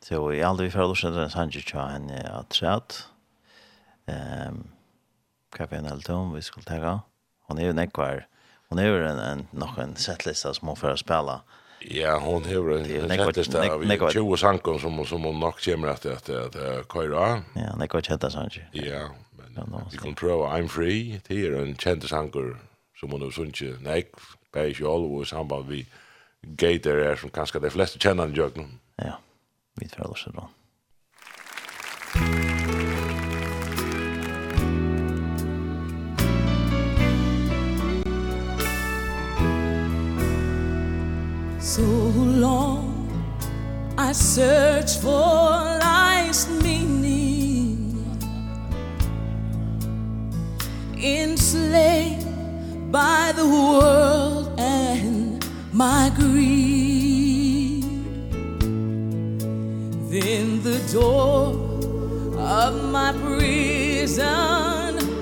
[0.01, 3.09] Så i alla vi för oss den Sanchez tror han att chat.
[4.07, 4.67] Ehm
[5.57, 7.01] Kevin Elton vi skulle ta.
[7.47, 8.27] Hon är ju en ekvar.
[8.69, 11.41] Hon är ju en, en nog en setlista som hon för spela.
[11.81, 16.29] Ja, hon har en setlista av 20 sankon som, som hon nok kommer at att,
[16.29, 17.43] att, att köra.
[17.55, 18.71] Ja, det går kjenta sanger.
[18.73, 19.09] Ja,
[19.55, 21.21] men vi kan prøve I'm Free.
[21.29, 22.57] Det er en kjenta sankor
[23.01, 24.07] som hon har sunnet nek
[24.57, 25.87] bär själv och i samband vi
[26.43, 28.79] gator är som kanske de flesta känner i jöken.
[28.97, 29.19] Ja,
[29.75, 30.49] vi tror det så bra.
[41.61, 41.83] So
[42.41, 42.93] long
[43.99, 47.97] I search for life's meaning
[50.97, 52.26] Enslaved
[52.91, 57.85] by the world and my greed.
[60.11, 61.55] Then the door
[62.39, 64.15] of my prison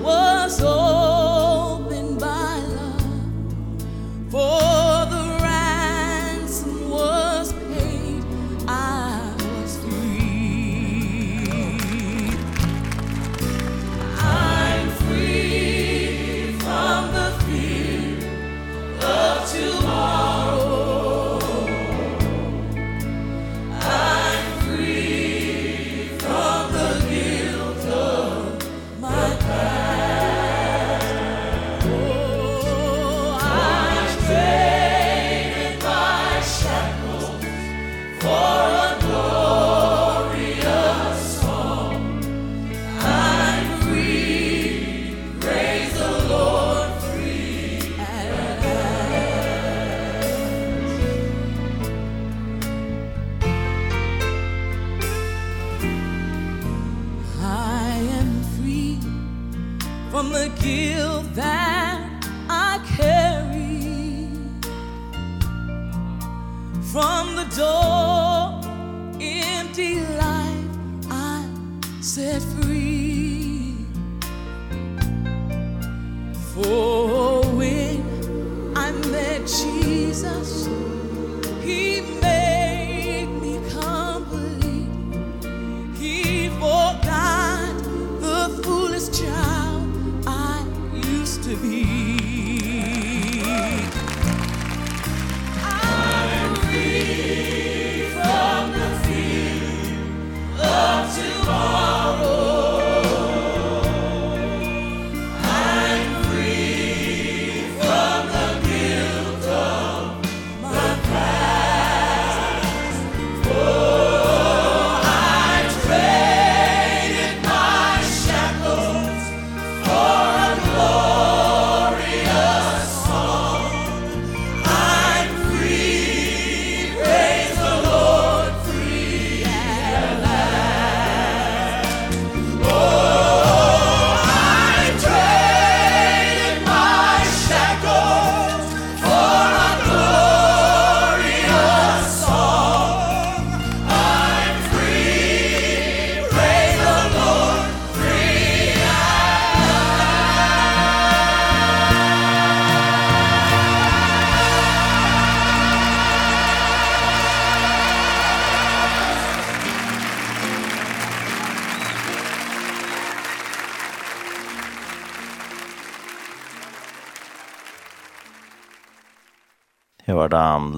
[0.02, 4.83] was opened by love for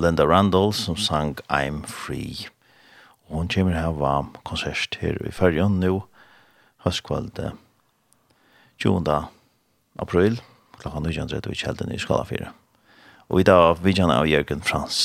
[0.06, 2.46] Linda Randall som sang I'm Free.
[3.26, 6.04] Og hun kommer her var konsert her i Færgjøn nå,
[6.84, 7.40] høstkvald
[8.78, 9.16] 20.
[9.98, 10.38] april,
[10.78, 12.52] klokka 19.30 i kjelden i Skala 4.
[13.28, 15.00] Og i dag vi kjenner av Jørgen Frans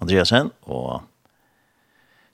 [0.00, 1.02] Andreasen, og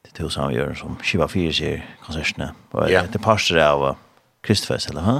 [0.04, 2.52] det er to som gjør som Kiva 4 sier konsertene.
[2.76, 3.10] Og yeah.
[3.10, 3.96] det parster av
[4.46, 5.16] Kristfest, eller hva?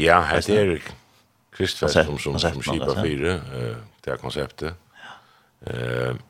[0.00, 0.72] Ja, det er
[1.52, 3.36] Kristfest som, som, som Kiva 4,
[4.00, 4.72] det er konseptet.
[4.96, 5.12] Ja.
[5.68, 6.24] Uh,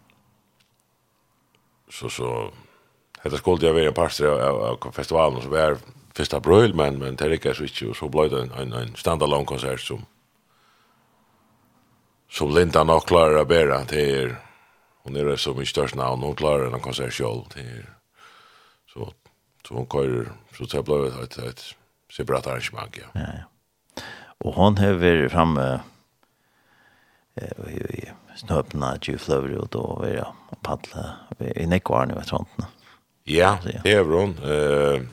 [1.91, 2.51] så så
[3.19, 5.77] hade skulle jag vara pastor av, av av festivalen så var
[6.15, 9.45] första bröl men men det räcker så inte så blev det en en, en standalone
[9.45, 10.07] konsert som
[12.31, 14.35] som Linda nog klarar att bära till
[15.03, 17.87] hon är så mycket störst namn hon klarar en konsert själv till
[18.93, 19.13] så
[19.69, 21.63] så hon kör så det blev ett ett
[22.13, 23.07] separat arrangemang ja.
[23.15, 23.45] Ja ja.
[24.45, 25.81] Och hon har varit framme
[27.69, 31.05] i snøpene, at jeg fløver ut og vi og padle
[31.57, 32.67] i nekvarne ved sånt.
[33.27, 34.05] Ja, det er
[34.45, 35.07] Eh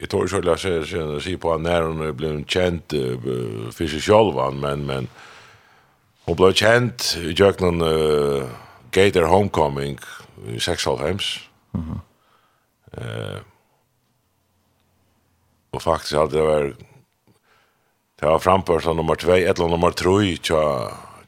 [0.00, 2.94] Jeg tror ikke jeg skal si på når hun ble kjent
[3.74, 5.08] for seg selv, men, men
[6.26, 8.46] hun ble kjent i Jøknen uh,
[8.94, 9.98] Gator Homecoming
[10.46, 11.50] i 96.
[11.72, 11.98] Mm -hmm.
[12.98, 13.40] uh,
[15.72, 16.76] og faktisk hadde det vært
[18.20, 20.62] det var framført som nummer 2, et eller nummer 3 tja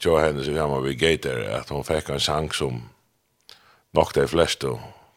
[0.04, 2.82] jo henne så gammal vi gator at hon fekk en sang som
[3.96, 4.70] nok de fleste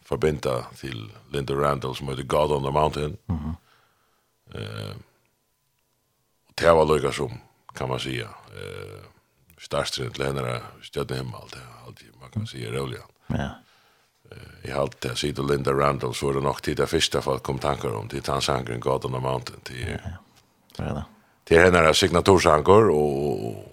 [0.06, 3.18] forbinda til Linda Randall som heter God on the Mountain.
[3.28, 3.56] Mm
[4.54, 4.96] eh,
[6.56, 7.32] det var lykka som,
[7.76, 8.30] kan man säga.
[8.56, 9.04] Eh,
[9.58, 11.42] Starstrin til henne stjødde himmel,
[11.86, 13.02] alt det, man kan säga rövliga.
[13.28, 13.50] Ja.
[14.32, 17.44] Eh, I allt det, til Linda Randall, så var det nok tid det første folk
[17.44, 19.62] kom tankar om, til tansangren God on the Mountain.
[19.64, 20.14] Til, ja,
[20.78, 21.04] ja.
[21.50, 23.73] Det er henne signatursangor, og, og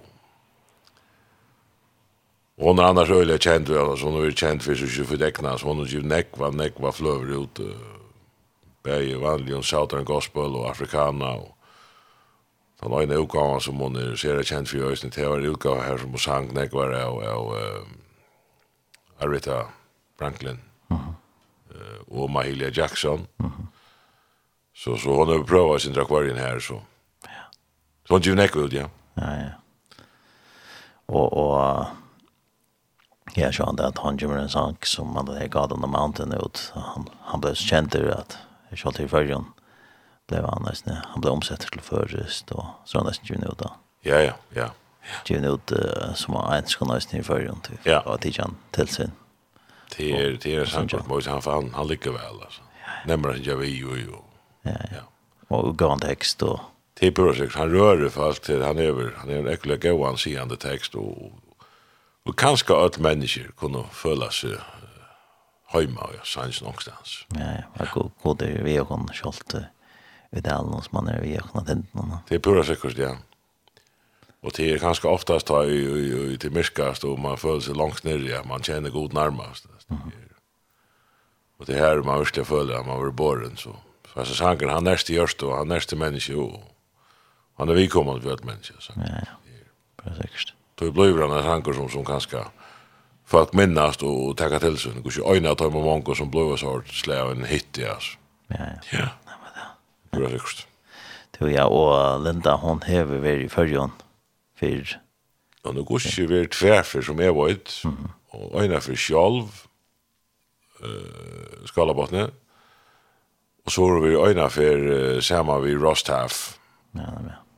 [2.61, 5.17] Och hon er annars øyelig kjent för alla, så hon er kjent for sig för
[5.17, 7.61] däckna, så hon har givet nekva, nekva fløver ut.
[8.85, 11.27] Bäge vanlig, om Southern Gospel og Afrikana.
[11.27, 11.55] Og
[12.83, 15.83] den øyne utgången som hon er särskilt känd för i Östnet, det var en utgave
[15.83, 17.57] her som hon sang nekva och, och
[19.21, 19.67] Arita
[20.19, 20.61] Franklin.
[20.91, 21.15] Mm
[22.11, 23.27] og Mahalia Jackson.
[23.39, 23.67] Mm -hmm.
[24.75, 26.83] Så så hon har provat sin akvarien her, så.
[27.25, 27.43] Ja.
[28.09, 28.89] Så hon nekva ut, ja.
[29.15, 29.51] Ja, ja.
[31.07, 31.87] Og, och
[33.35, 36.33] Ja, jag sa att han gjorde en sang som man hade God on the Mountain
[36.33, 36.73] ut.
[36.75, 39.45] Han, han blev känd ur att jag sa till förrjön
[40.31, 43.71] blev han nästan, han blev omsett till förrest och så han nästan gjorde ut då.
[44.01, 44.71] Ja, ja, ja.
[45.25, 47.81] Gjorde ut uh, som var en skån nästan i förrjön typ.
[47.83, 48.01] Ja.
[48.01, 49.11] Och till han till sin.
[49.97, 52.63] Det är, det är sant att måste han, fan han lyckas väl alltså.
[53.07, 54.15] Nämmer han jag vill ju ju.
[54.63, 55.57] Ja, ja.
[55.57, 56.61] Och gå en text och
[56.95, 60.95] Tipper och han rör det fast han över han är en äcklig gåan seende text
[60.95, 61.33] och
[62.29, 64.59] Og kanskje alle mennesker kunne føle seg
[65.73, 67.25] heima og sanns någonstans.
[67.39, 69.55] Ja, ja, og god er vi og hun kjolt
[70.31, 72.15] ved alle noen som er vi og hun har tenten.
[72.29, 73.15] Det er pura sikkert, ja.
[74.43, 78.25] Og det er kanskje oftast da i til myrkast og man føler seg langt nere,
[78.25, 79.69] ja, man kjenner god nærmast.
[81.61, 83.77] Og det her man virkelig føler at man var borren, så
[84.11, 86.57] så jeg sanger, han nærste gjørst og han nærste menneske og
[87.61, 88.75] han er vikommende for et menneske.
[88.97, 89.37] Ja, ja,
[90.01, 92.47] Bra sikkert då blir han en sanker som, som ganska
[93.25, 94.93] folk minnast och tacka till sig.
[94.95, 97.45] Det går ju öjna att ta med många som blåa så hårt slä av en
[97.45, 98.19] hit i oss.
[98.49, 98.99] Ja, ja.
[98.99, 99.09] Ja.
[99.27, 99.53] Nej, men
[100.11, 100.19] det.
[100.19, 100.67] Det är riktigt.
[101.39, 103.91] Det ja, och Linda hon hever väl i förrjön
[104.59, 105.01] för
[105.63, 108.11] Ja, nu går ju vi tvärför som är varit Mm.
[108.33, 109.45] Och öjna för själv
[110.85, 112.31] uh, skalabottne.
[113.65, 116.59] Och så har vi öjna för uh, samma vi Rostaf.
[116.93, 117.50] Ja, ja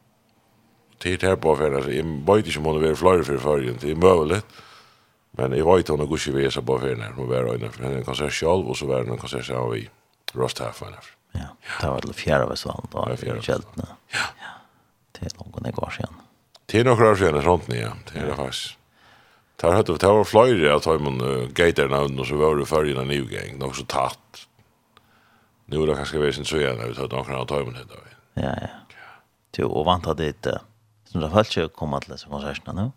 [1.02, 3.90] tid här på för att jag vet inte om hon är flöjt för förrgen, det
[3.90, 4.46] är möjligt.
[5.30, 7.84] Men jag vet hon har gått i vesa på för när hon var inne för
[7.84, 9.90] henne en konsert själv och så var det en konsert som vi
[10.32, 10.98] rost här för.
[11.32, 11.40] Ja,
[11.80, 13.86] det var det fjärde väsvallen då, i kältena.
[14.08, 14.18] Ja.
[15.12, 16.14] Det är någon går sedan.
[16.66, 17.92] Det är några år sedan, sånt ni, ja.
[18.12, 18.76] Det är det faktiskt.
[19.56, 21.18] Det har hört det var flöjre att ha man
[21.54, 24.46] gaterna under så var det förrgen en ny gäng, något så tatt.
[25.66, 27.94] Nu är det kanske väsen så igen, vi tar några av tajmen här då.
[28.34, 28.68] Ja, ja.
[29.50, 30.50] Du, och vant hade inte...
[30.50, 30.71] Uh,
[31.12, 32.90] som det har ikke komme til disse konsertene nå?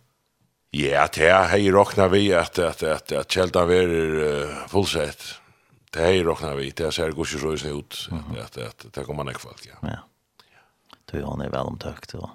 [0.75, 5.23] Ja, det har jeg råknet vi at, at, at, at Kjeldan er uh, fullsett.
[5.93, 6.71] Det har jeg råknet vi.
[6.75, 7.99] Det ser god ikke ut.
[8.41, 9.79] At, at, det kommer nekk folk, ja.
[9.87, 10.01] Ja.
[11.11, 12.33] Du og er vel omtøkt, og...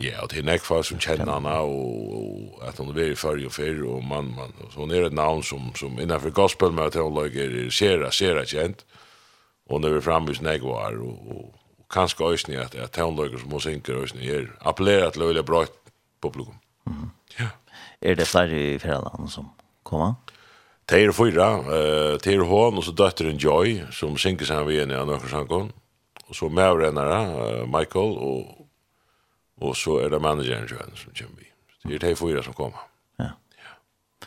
[0.00, 3.18] Ja, og det er nekk folk som kjenner henne, og, og at hun er i
[3.18, 6.72] før og før, og man, man, så hun er et navn som, som innenfor gospel
[6.72, 8.86] med at hun lager sera, sera kjent,
[9.68, 11.61] og hun er fremvis nekk var, og, og
[11.92, 15.66] kanskje øyne att jeg tøvnløyker som hon synker øyne är appellerer till öliga bra
[16.20, 16.54] publikum.
[16.86, 17.48] Mm ja.
[18.00, 19.50] Er det flere i fjerdene som
[19.84, 20.14] kommer?
[20.88, 24.80] Det är fyra, uh, det är hon, och så dottern Joy, som synker sig ved
[24.80, 25.72] henne av Nøkkersankon,
[26.28, 28.68] Och så medvrennere, uh, Michael, och,
[29.60, 31.46] och så är det managern til som kommer i.
[31.84, 32.78] Det är de fyra som kommer.
[33.18, 33.24] Ja.
[33.56, 34.26] ja.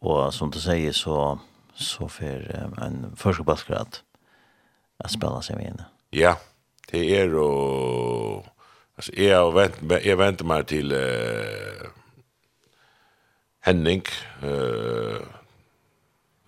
[0.00, 1.38] Og som du sier, så,
[1.74, 4.02] så får um, en førstebalskrat
[5.00, 5.84] at spela seg med henne.
[6.12, 6.34] Ja, ja
[6.90, 8.44] Det er jo...
[8.96, 11.88] Altså, jeg vent, jeg venter meg til uh,
[13.66, 14.06] Henning.
[14.42, 15.20] Uh,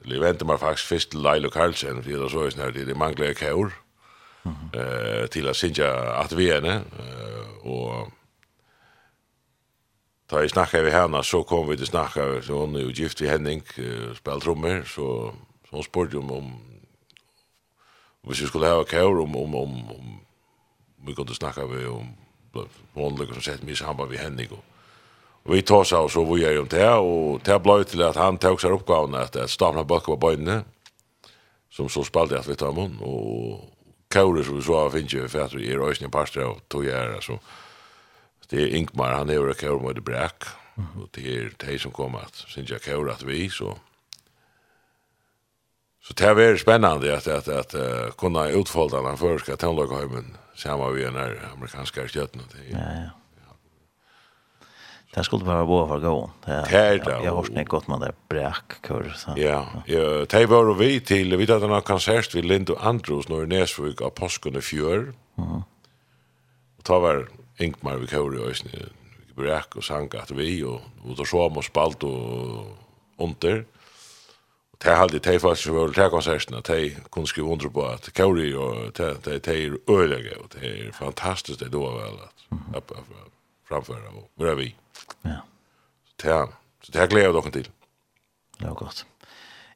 [0.08, 2.96] jeg venter meg faktisk først til Leilo Carlsen fordi det så er sånn her, det
[2.96, 3.76] mangler jeg Eh
[4.44, 4.78] Mm -hmm.
[4.78, 5.84] uh, til å synge
[6.22, 6.64] at vi er.
[6.64, 8.12] Uh, og
[10.30, 12.92] da jeg snakket vi henne, så kom vi til å snakke, så hun er jo
[12.94, 15.34] gift i Henning, uh, spiller trommer, så,
[15.68, 16.60] så hun spurte om, om
[18.26, 20.20] hvis vi skulle ha kjør, om, om, om, om
[21.06, 22.14] vi kunde snakka vi om
[22.92, 24.64] vanliga som sett mig samband vid Henning och
[25.54, 28.38] vi tar seg og så vi gjør om det og det ble til at han
[28.38, 30.66] tok seg uppgåvan at, at stamla bak på benen
[31.72, 33.64] som så spelade at vi tar mun og
[34.10, 37.14] Kauri som vi så finns ju for at vi är ösnen pastor og tog är
[37.14, 37.38] alltså
[38.50, 40.44] det er Ingmar han er jo Kauri med bräck
[40.76, 43.78] og det er de som kommer at, synes jeg Kauri at vi så
[46.08, 50.36] Så det är väldigt spännande att, att, att, att uh, kunna utfolda den förska tonlagheimen
[50.58, 52.70] samma vi är när amerikanska stjärnor det.
[52.70, 53.10] Ja ja.
[55.14, 56.30] Det skulle bara vara för gå.
[56.44, 59.34] Det är jag har snäckt gott man där bräck kör så.
[59.36, 64.00] Ja, ja, det var vi till vi hade en konsert vid Lindo Andrews när Näsvik
[64.00, 65.14] av påsken i fjör.
[65.34, 65.62] Mhm.
[66.78, 67.28] Och ta var
[67.58, 68.90] Ingmar vi kör i ösnen.
[69.26, 72.66] Vi bräck och sank att vi och och då så måste spalt och
[73.18, 73.64] under.
[74.78, 78.10] Det har alltid tei faktisk var det konserten at tei kunne skrive under på at
[78.14, 82.20] Kauri og tei tei er øyelig og det er fantastisk det då vel
[82.76, 82.92] at
[83.68, 84.74] framföra og hvor er vi.
[85.24, 85.40] Ja.
[86.18, 86.46] Tei,
[86.82, 87.70] så tei gleder dere til.
[88.58, 89.06] Det var gott.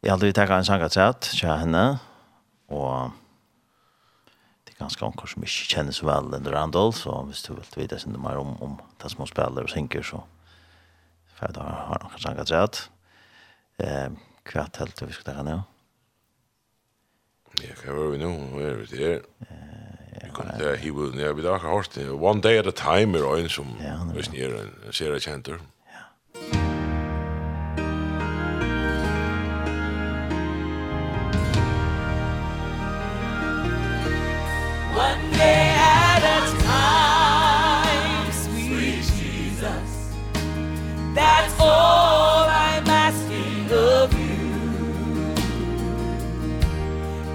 [0.02, 1.98] Jag hade ju tagit en sång att säga kjære henne,
[2.68, 3.10] och
[4.64, 7.64] det är ganska anker som inte känner så väl under Randall så hvis du vill
[7.76, 10.22] veta sin mer om, om det som hun spiller og synker, så
[11.34, 12.90] för jeg har ha en sang at sett.
[13.78, 14.10] Eh,
[14.48, 15.58] Hva talt du vi skulle ta nå?
[17.62, 18.32] Ja, hva var vi nå?
[18.54, 19.20] Hva er vi til?
[20.22, 22.08] Vi kunne ta hivudet ned, vi da har hørt det.
[22.10, 23.76] One day at a time er øyn som,
[24.14, 25.60] hvis ni er en seriekjenter.
[25.92, 26.61] Ja.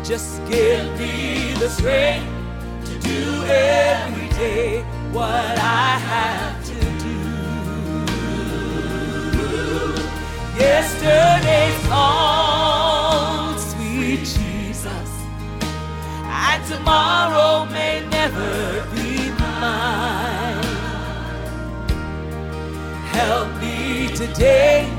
[0.08, 2.32] Just give me the strength
[2.86, 4.82] to do every day
[5.12, 7.20] what I have to do.
[10.58, 15.10] Yesterday's gone, sweet Jesus,
[16.24, 20.64] and tomorrow may never be mine.
[23.12, 24.90] Help me today,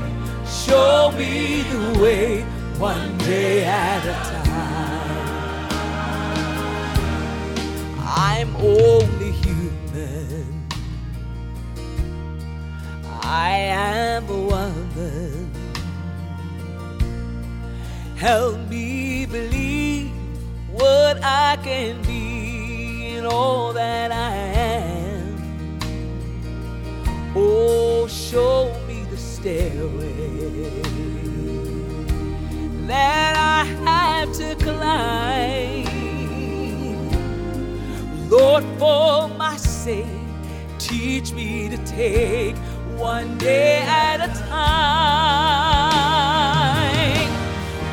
[0.45, 2.43] show me the way,
[2.77, 4.28] one day at a time.
[8.61, 10.67] only human.
[13.21, 15.51] I am a woman.
[18.15, 20.11] Help me believe
[20.71, 25.79] what I can be and all that I am.
[27.35, 30.13] Oh, show me the stairway
[32.87, 35.88] that I have to climb.
[38.29, 40.05] Lord, for my sake,
[40.77, 42.55] teach me to take
[42.95, 44.59] one day at a time.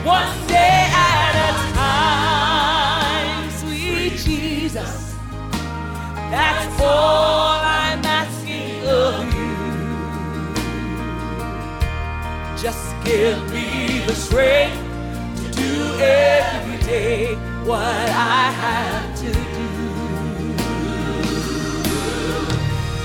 [0.04, 5.14] One day at a time, sweet Jesus.
[6.30, 9.56] That's all I'm asking of you.
[12.62, 14.76] Just give me the strength
[15.36, 18.95] to do every day what I have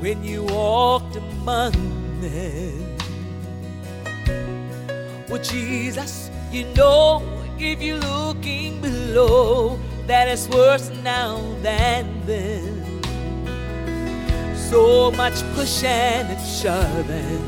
[0.00, 1.74] When you walked among
[2.22, 2.96] men
[5.28, 7.22] Well, Jesus, you know
[7.58, 13.02] If you're looking below That it's worse now than then.
[14.54, 15.90] So much pushing
[16.32, 17.44] and shoving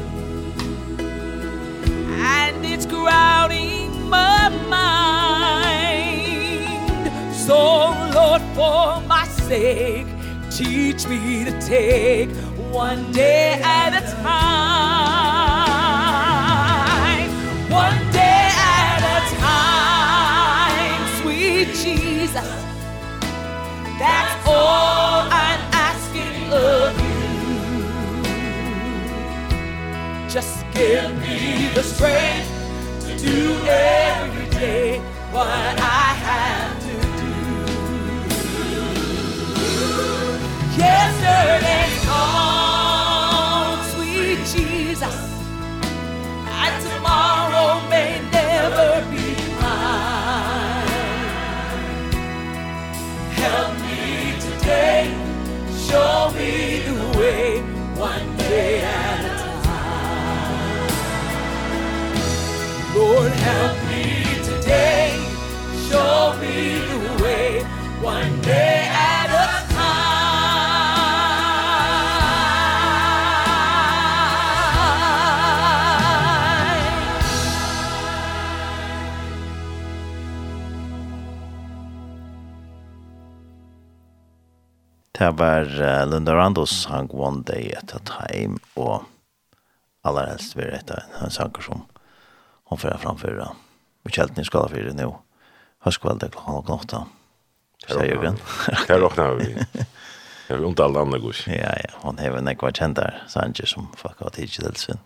[2.20, 5.08] And it's crowding my mind.
[7.32, 9.07] So, Lord, for
[9.48, 10.06] sake
[10.50, 12.30] Teach me to take
[12.72, 14.48] one day at a time.
[17.70, 21.02] One day at a time.
[21.20, 22.50] Sweet Jesus
[23.98, 27.18] That's all I'm asking of you.
[30.28, 32.50] Just give me the strength
[33.06, 34.98] to do every day
[35.32, 36.57] what I have.
[40.78, 45.18] Yesterday's gone, sweet Jesus.
[46.36, 49.26] And tomorrow may never be
[49.60, 50.88] mine.
[53.42, 55.02] Help me today,
[55.88, 56.52] show me
[56.88, 57.62] the way
[57.96, 60.88] One day at a time.
[62.94, 64.04] Lord, help me
[64.44, 65.10] today,
[65.90, 67.64] show me the way
[68.00, 68.87] One day
[85.18, 89.02] Det var uh, Linda Randos sang One Day at a Time og
[90.06, 91.80] aller helst vil det en sanger som
[92.70, 95.10] hon fyrir framføre og kjelten i skala fyrir nå
[95.86, 97.02] høstkvelde klokka nok nokta
[97.82, 98.38] sier Jørgen
[98.86, 99.50] Det råkna vi.
[100.48, 103.90] Jeg vil unta alle andre gus Ja, ja, hon hever nekva kjent der sanger som
[103.98, 105.02] fakka tidsi til sin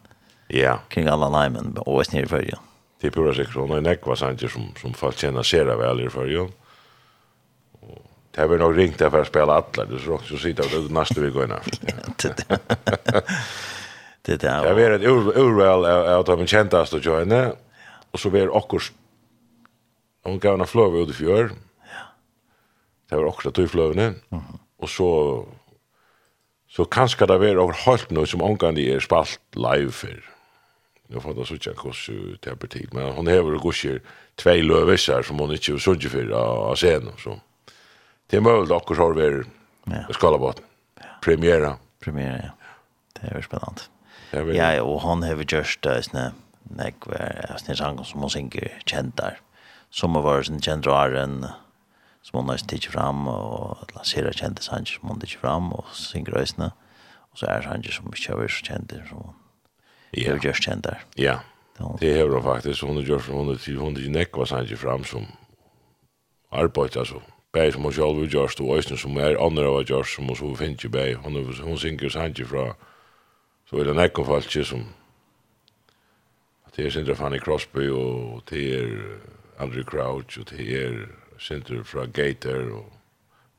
[0.52, 0.82] Ja.
[0.92, 2.60] Kring alla laimen og snir i fyrir
[3.00, 6.12] Det er pura sikkert, hun er nekva sanger som, som folk kjenner seg vel i
[6.12, 6.52] fyrir
[8.34, 9.84] Det var nog ringt för att spela alla.
[9.84, 11.52] Det är så också sitta och nästa vi går in.
[14.22, 14.64] Det där.
[14.66, 15.06] Jag vet ett
[15.36, 17.52] urval av de kändaste att joina.
[18.10, 18.92] Och så blir också
[20.22, 21.50] hon gav en flöv ut i fjör.
[23.08, 24.14] Det var också att du flövne.
[24.78, 25.46] Och så
[26.68, 30.24] så kanske det var också helt nu som omgående är spalt live för.
[31.08, 32.10] Nu får det sådär kurs
[32.40, 32.92] till appetit.
[32.92, 34.02] Men hon har väl gått
[34.36, 37.12] två lövvisar som hon inte har sunnit för av scenen.
[37.18, 37.40] Så.
[38.32, 39.44] Det er mulig att har vi
[39.84, 40.12] ja.
[40.12, 40.62] skalabot.
[41.20, 41.76] Premiera.
[42.00, 42.50] Premiera, ja.
[43.12, 43.82] Det er är väl spännande.
[44.54, 49.16] Ja, og han har vi just uh, såna nekver, såna sjanger som hon synger kjent
[49.18, 49.36] der.
[49.90, 51.44] Som har vært sån kjent raren
[52.22, 56.32] som hon har stigit fram och lanserat kjente sanger som hon har fram og synger
[56.32, 56.72] rösna.
[57.32, 59.34] Og så är sanger som ikke har vært så kända som hon
[60.26, 61.04] har gjort kjent der.
[61.16, 61.38] Ja,
[62.00, 62.80] det har hon faktiskt.
[62.80, 65.26] Hon har gjort från 100 till 100 nekvar sanger fram som
[66.50, 67.20] arbetar altså
[67.52, 70.36] bæg som hun sjálf har gjort, og Øystein som er andre av gjort, som hun
[70.36, 71.16] så finner bæg.
[71.24, 72.64] Hun, hun synger sanger fra,
[73.68, 74.86] så er det nekken falske som,
[76.76, 78.88] det er Sindra Fanny Crosby, og det er
[79.60, 81.06] Andrew Crouch, og det er
[81.38, 82.92] Sindra fra Gator, og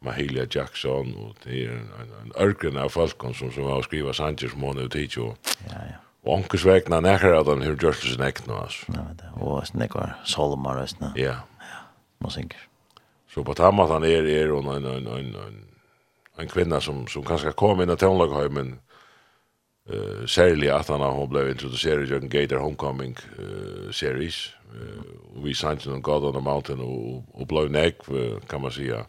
[0.04, 4.52] Mahalia Jackson, og det er en, en ørgren av folkene som, som har skriva sanger
[4.52, 5.38] som hun har tid og
[5.70, 6.00] ja, ja.
[6.24, 8.86] Og onkelsvekna nekker at han hur gjørstelsen ekkna, altså.
[8.96, 9.02] Ja,
[9.44, 11.10] og nekker solmar, og sånn.
[11.20, 11.42] Ja.
[11.60, 11.82] Ja,
[12.24, 12.62] man synger.
[13.34, 15.66] Så på tammat han är är hon en en en en
[16.38, 18.80] en kvinna som som kanske kom in i Tonlagheimen
[19.90, 24.56] eh uh, særlig at han har blivit introducerad i en Gator Homecoming uh, series.
[24.74, 28.62] Uh, og vi sent on God on the Mountain og, og blå nek uh, kan
[28.62, 29.06] man säga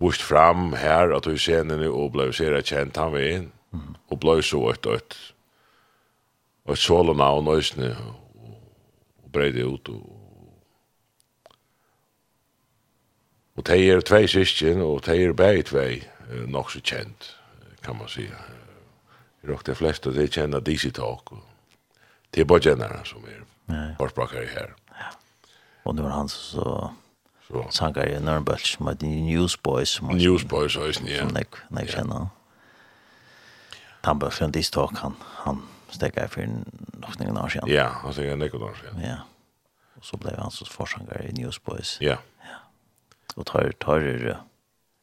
[0.00, 3.52] vurst fram her at du ser den og blå ser kjent han vi inn
[4.10, 5.16] og blå så ett ett
[6.64, 8.14] och så låna och og,
[9.24, 10.15] og breide ut og,
[13.56, 16.02] Og de er tvei syskjen, og de er begge tvei
[16.48, 17.30] nok så kjent,
[17.84, 18.26] kan man si.
[18.26, 21.32] Jeg råk de fleste, de kjenner Dizzy Talk.
[22.34, 24.74] Det er bare kjennere som er bortbrakere her.
[24.98, 25.10] Ja.
[25.84, 26.90] Og det er han så
[27.46, 30.02] så sangar i Nürnberg som heter Newsboys.
[30.02, 31.28] Newsboys, høysen, ja.
[31.28, 31.36] Som
[31.78, 32.26] jeg kjenner.
[34.04, 35.62] Han bare skjønte Dizzy Talk, han, han
[35.94, 36.42] stekket for
[36.98, 37.70] nok noen år siden.
[37.70, 39.02] Ja, han stekket noen år siden.
[39.02, 39.20] Ja.
[39.96, 41.96] Og så ble han så forsanger i Newsboys.
[42.00, 42.18] Ja.
[42.18, 42.18] Yeah
[43.36, 44.36] og tar, tar er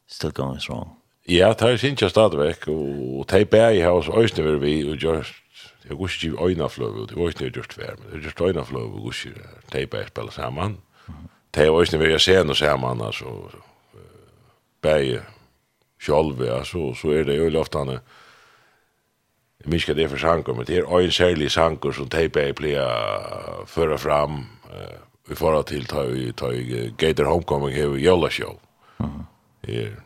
[0.08, 0.98] still going strong.
[1.28, 4.90] Ja, det er sinja stadigvæk, og det er bæg her, hos så øyne vil vi,
[4.90, 5.34] og just,
[5.88, 8.64] jeg går ikke øyne fløve, det var ikke just vær, men det er just øyne
[8.64, 9.40] fløve, og går ikke,
[9.72, 10.78] det er bæg spiller sammen.
[11.54, 13.24] Det er øyne vil jeg se noe sammen, altså,
[14.82, 15.20] bæg
[16.00, 20.54] sjolv, altså, så er det jo ofte han, jeg minns ikke det er for sanger,
[20.54, 25.34] men det er øyne særlig sanger som det er bæg pleier føra fram, uh, i
[25.34, 28.58] förra til ta vi ta i Gator Homecoming her i Jolla show.
[28.98, 29.26] Mhm.
[29.62, 29.96] Här.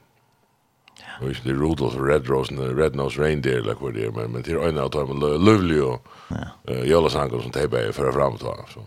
[0.98, 1.26] Ja.
[1.26, 4.42] Och det Rudolph Red Rose and Red Nose Reindeer like vad det är men men
[4.42, 6.74] till en av dem lovely och ja.
[6.84, 8.80] Jolla sangen som tar bäj för framåt va så.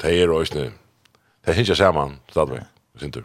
[0.00, 0.70] Det är ju snö.
[1.44, 2.62] Det hinner jag samman stadigt.
[2.98, 3.24] Syns du?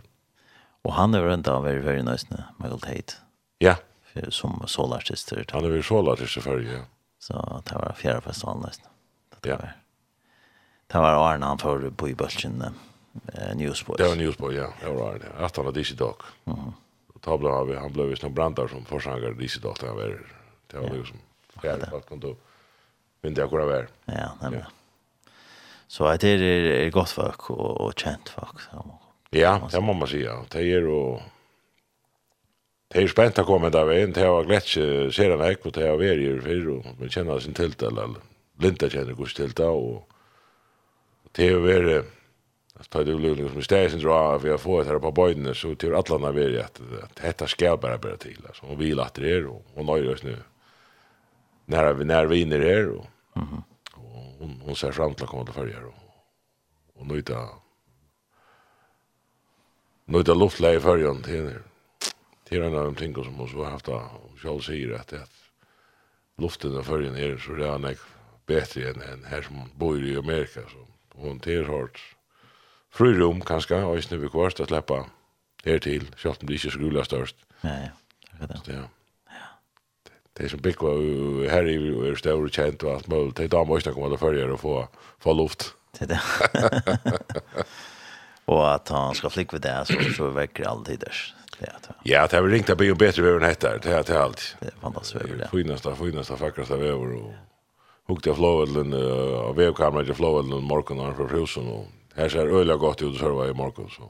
[0.82, 3.14] Och han är runt av very very nice nu Michael Tate.
[3.58, 3.76] Ja.
[4.04, 5.46] För som solartister.
[5.52, 6.80] Han är ju solartist för ja.
[7.20, 8.92] Så det var fjärde festivalen nästan.
[9.42, 9.58] Ja.
[10.92, 12.64] Det var Arne han för på i Bølgen,
[13.34, 13.98] eh Newsboys.
[13.98, 14.74] Det var Newsboys, ja.
[14.82, 15.26] Det var Arne.
[15.46, 16.22] At han hade inte Dog.
[16.44, 16.74] Mhm.
[17.24, 20.22] Då blev han han ble visst noen brandar som forsanger DC Dog, det var.
[20.72, 21.18] Det var liksom.
[21.64, 22.36] Ja, det var konto.
[23.22, 23.88] Men det går över.
[24.06, 24.66] Ja, nämligen.
[25.88, 28.84] Så det er, er, er godt folk og, og kjent folk Så,
[29.34, 30.46] Ja, det må man säga.
[30.52, 31.22] Det är och
[32.88, 34.14] Det är spänt att komma där vägen.
[34.14, 36.84] Det har glätt sig sedan jag och det har varit i fyra.
[37.00, 38.16] Man känner sin tilltal.
[38.58, 40.10] Linda känner sin tilltal och
[41.32, 42.04] det är väl
[42.74, 45.76] att ta det lugnt som stäs sin dra vi har fått här på bojden så
[45.76, 46.82] till alla när vi är att
[47.14, 50.38] detta ska bara bara till alltså och vi låter det och och nöjer oss nu
[51.66, 53.64] när vi när vi inne där och mhm.
[53.94, 55.94] och hon hon ser fram till att komma till färger och
[56.94, 57.50] och nöjda
[60.06, 61.62] nöjda luftläge i färgen till det
[62.44, 65.08] Det är en av de ting som hun så har haft att själv säger att
[65.08, 65.28] det
[66.38, 67.96] luften i färgen är så redan
[68.46, 70.89] bättre än här som bor i Amerika så
[71.20, 72.00] og det er hårt
[72.96, 75.04] frirum kanskje, og ikke vi kvart å slippe
[75.66, 77.44] her til, selv om det ikke skulle skrula størst.
[77.66, 77.92] Nei,
[78.40, 78.78] det er det.
[78.78, 78.86] Ja.
[80.38, 80.86] Det er som bygg
[81.52, 81.76] her i
[82.10, 84.62] er større kjent og alt mulig, det er da må ikke komme til følger og
[84.62, 84.76] få,
[85.20, 85.74] få luft.
[86.00, 86.22] Det er det.
[88.54, 91.14] og at han skal flicka ved det, så, så vekker det alltid det.
[92.04, 93.78] Ja, det har vi ringt att bli en bättre väver än detta.
[93.78, 94.56] Det har det allt.
[94.60, 95.50] Det är fantastiskt väver det.
[95.52, 97.14] Finaste, finaste, vackraste väver.
[97.14, 97.34] Och
[98.10, 98.94] hukte flåvelen
[99.40, 101.86] av vevkamera till flåvelen morgon när från husen och
[102.16, 104.04] här ser öliga gott ut så var i morgon så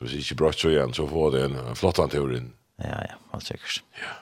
[0.00, 2.52] så hvis ikke brått så igjen, så får det en, en flott antur inn.
[2.80, 3.82] Ja, ja, helt sikkert.
[4.00, 4.14] Ja.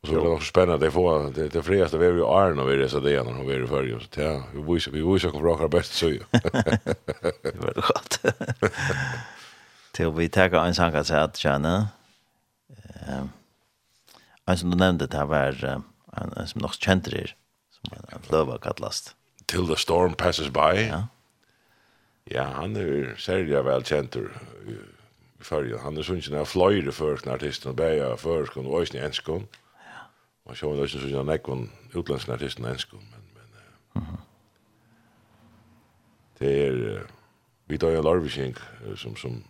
[0.00, 2.62] Og så blir det også spennende, det, får, det, det frieste vi er jo Arne
[2.62, 4.94] og vi er så det igjen når vi er i førje, så ja, vi viser,
[4.94, 6.24] vi viser hva akkurat best så jo.
[6.32, 8.20] det var godt.
[9.96, 11.90] Til vi takker en sang at jeg kjenner,
[14.46, 15.84] en som du nevnte, det var en
[16.16, 17.34] en som nok kjente det,
[18.30, 19.14] løva kallast.
[19.46, 20.74] Till the storm passes by.
[20.76, 21.02] Ja.
[22.30, 24.30] Ja, han er særlig vel kjentur
[24.66, 24.74] i
[25.40, 25.78] fyrja.
[25.84, 29.46] Han er sunnkjen av fløyre førskene artisten, og bæja førskene og øyne enskon.
[29.78, 30.06] Ja.
[30.44, 33.04] Og sjå han øyne sunnkjen av nekkon utlandskene artisten og enskon.
[33.12, 34.24] Men, men, uh, mm.
[36.40, 37.02] Det er uh,
[37.66, 39.44] vi tar en uh, som, som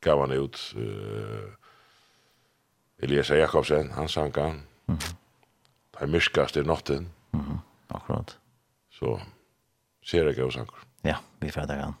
[0.00, 1.52] gav han ut uh,
[2.98, 4.62] Elias Jakobsen, han sang han.
[4.86, 5.14] Mm -hmm.
[5.92, 7.12] Det er myrskast i natten.
[7.32, 7.58] Mhm.
[7.90, 8.38] akkurat.
[8.90, 9.20] Så,
[10.02, 10.86] ser jeg gav sanker.
[11.04, 11.94] Ja, vi fredar han.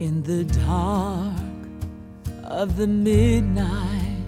[0.00, 1.32] In the dark
[2.44, 4.26] of the midnight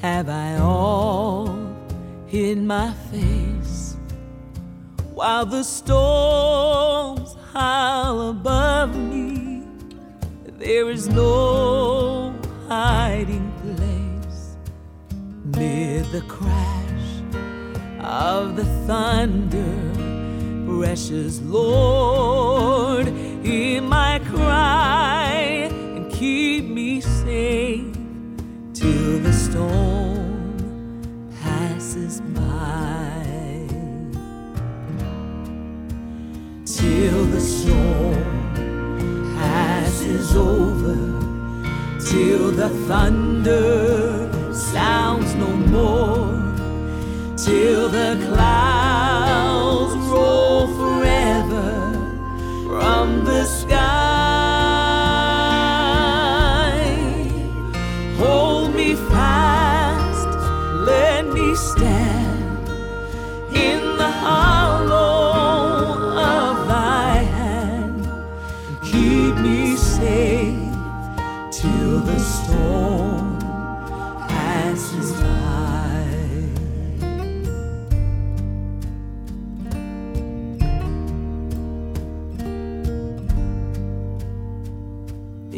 [0.00, 1.56] Have I all
[2.26, 3.96] hid my face
[5.14, 9.62] While the storms high above me
[10.58, 12.34] There is no
[12.68, 14.56] hiding place
[15.56, 17.08] Mid the crash
[18.00, 19.78] of the thunder
[20.66, 23.08] Precious Lord,
[23.44, 27.94] hear my cry And keep me safe
[28.72, 30.56] till the storm
[31.42, 33.31] passes by.
[37.02, 38.54] till the storm
[39.36, 40.94] passes over
[41.98, 46.30] till the thunder sounds no more
[47.36, 51.70] till the clouds roll forever
[52.68, 54.01] from the sky.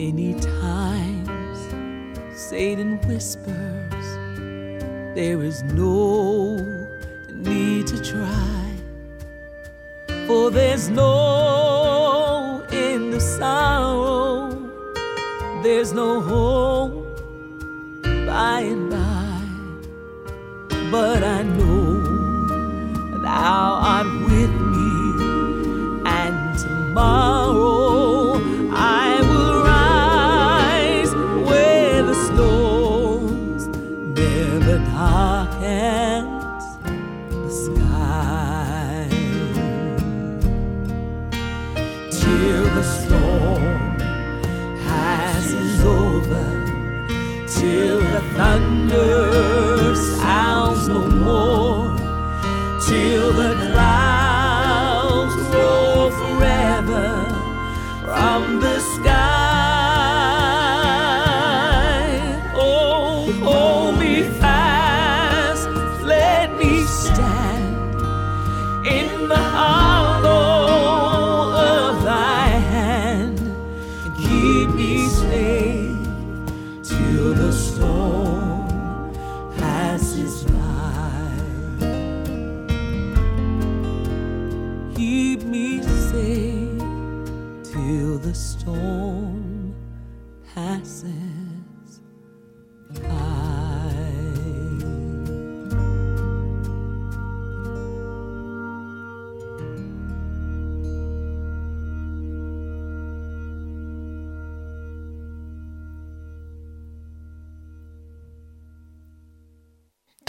[0.04, 1.58] Many times
[2.38, 4.06] Satan whispers
[5.14, 6.56] There is no
[7.32, 8.66] need to try.
[10.26, 14.50] For there's no end of sorrow
[15.62, 17.16] There's no hope
[18.26, 19.40] by and by.
[20.90, 21.53] But I know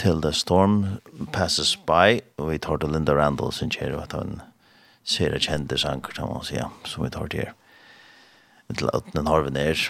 [0.06, 1.00] Till the Storm
[1.32, 4.36] Passes By og vi tar til Linda Randall sin kjære at han
[5.02, 7.54] ser et kjente sanger som man sier som vi tar til her.
[8.70, 9.80] til Øtnen vi er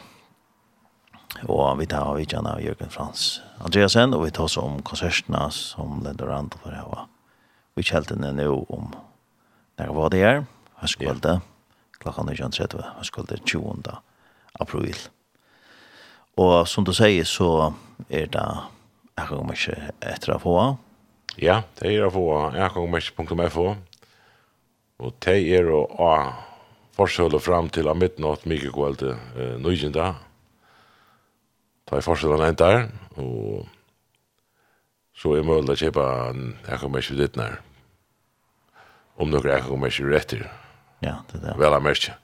[1.44, 5.50] og vi tar av Vidjan av Jørgen Frans Andreasen og vi tar oss om konsertene
[5.52, 7.04] som Linda Randall får hava
[7.76, 8.94] vi kjelte henne nå om
[9.76, 10.40] når var det er
[10.80, 11.42] høstkvölde
[12.00, 14.00] klokka 19.30 høstkvölde 20.
[14.64, 14.96] april
[16.40, 17.74] og som du sier så
[18.08, 18.46] er det
[19.16, 20.56] Jeg kommer ikke etter å få.
[21.40, 22.26] Ja, det er å få.
[22.56, 23.68] Jeg kommer ikke punktum FH.
[25.04, 26.12] Og det er å ha
[26.96, 30.14] forskjellet fram til av midnatt mye kveld til eh, nøyjenda.
[31.86, 32.78] Ta i forskjellet en der,
[33.20, 33.66] og
[35.16, 36.06] så er mulig å kjøpe
[36.66, 37.60] jeg kommer ikke ditt nær.
[39.16, 40.44] Om noen jeg kommer ikke rett til.
[41.04, 41.54] Ja, det er det.
[41.60, 42.16] Vel av merke.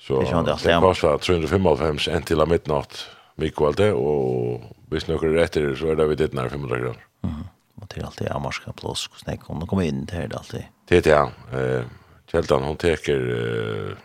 [0.00, 3.04] Så det, det koster 355 en til av midnatt
[3.40, 7.08] mikvalte, og hvis noen er etter, så er det vi ditt nær 500 kroner.
[7.22, 7.48] Mm -hmm.
[7.80, 10.64] Og til alltid er marska plås, hvordan jeg kommer komme inn til det alltid?
[10.86, 11.24] Til det, ja.
[11.52, 11.84] Eh,
[12.30, 13.96] Kjeldan, hun teker eh,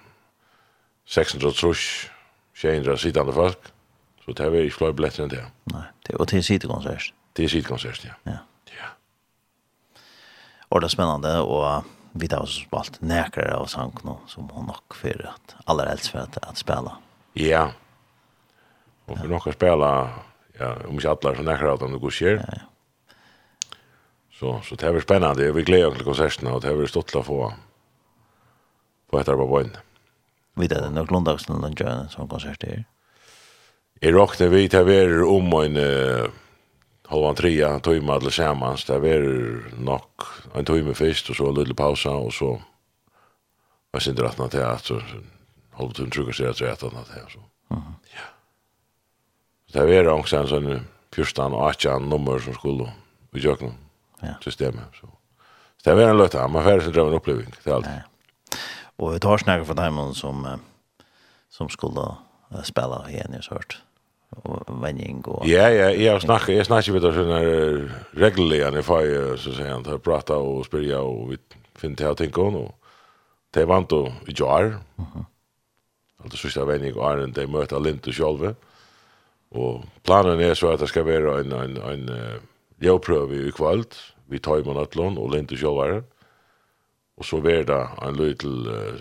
[1.06, 2.12] 600 trus,
[2.56, 3.72] 600 sittende folk,
[4.26, 5.44] så det er vi ikke flere billetter enn det.
[5.74, 7.14] Nei, det, og til sittekonsert?
[7.36, 8.16] Til sittekonsert, ja.
[8.26, 8.38] Ja.
[8.74, 8.90] ja.
[10.70, 11.84] Og det er spennende, og
[12.14, 16.12] vi tar oss spalt nekere av sang nå, som hun nok fyrir at aller helst
[16.14, 16.98] for at, at spela.
[17.36, 17.66] Ja, ja
[19.06, 20.10] Och för några spela
[20.60, 22.46] ja, om jag alla såna här utan det går sker.
[22.48, 22.60] Ja.
[24.40, 25.52] Så så det är spännande.
[25.52, 27.54] Vi glädjer oss till konserterna och det är stolt att få
[29.10, 29.64] få ett arbete på
[30.56, 32.86] Vi det nog Lundags när den gör sån konsert där.
[34.02, 36.26] I rock det vi tar vi om en uh,
[37.06, 38.86] halvan trea timme alla sammans.
[38.86, 40.22] Det är nok
[40.54, 42.62] en timme först och så en liten paus och så
[43.92, 45.02] Jag syns inte att något här, så
[45.72, 47.26] håller du en tryggare sig att rätta något här.
[47.30, 47.40] Så.
[47.76, 47.84] Mm.
[48.14, 48.35] Ja
[49.76, 50.70] det er også en sånn
[51.16, 52.90] 14 og 18 nummer som skulle
[53.36, 53.76] i kjøkkenen,
[54.24, 54.36] ja.
[54.44, 55.00] systemet.
[55.00, 55.10] Så.
[55.82, 57.90] så det er en løte, man færre sin drømmen oppleving, til alt.
[57.90, 58.60] Ja.
[58.96, 60.46] Og vi tar snakker for dem som,
[61.52, 62.06] som skulle
[62.64, 63.82] spela igjen, jeg har hørt
[64.82, 65.44] vending og...
[65.48, 67.42] Ja, ja, jeg har snakket, jeg snakket vidt av sånne
[68.20, 71.40] regler i fag, så sier han, tar prata og spyrja og vi
[71.80, 74.74] finner til å tenke henne, og det er vant jo i jar,
[76.24, 78.75] altså sørste vending og æren, de møter Lind og Sjolve, mm
[79.56, 82.10] Og planen är så att det skal være en en en
[82.80, 83.84] jobpröve i kväll.
[84.28, 86.04] Vi tar man ett og och lite själva.
[87.18, 89.00] Och så blir det en liten uh,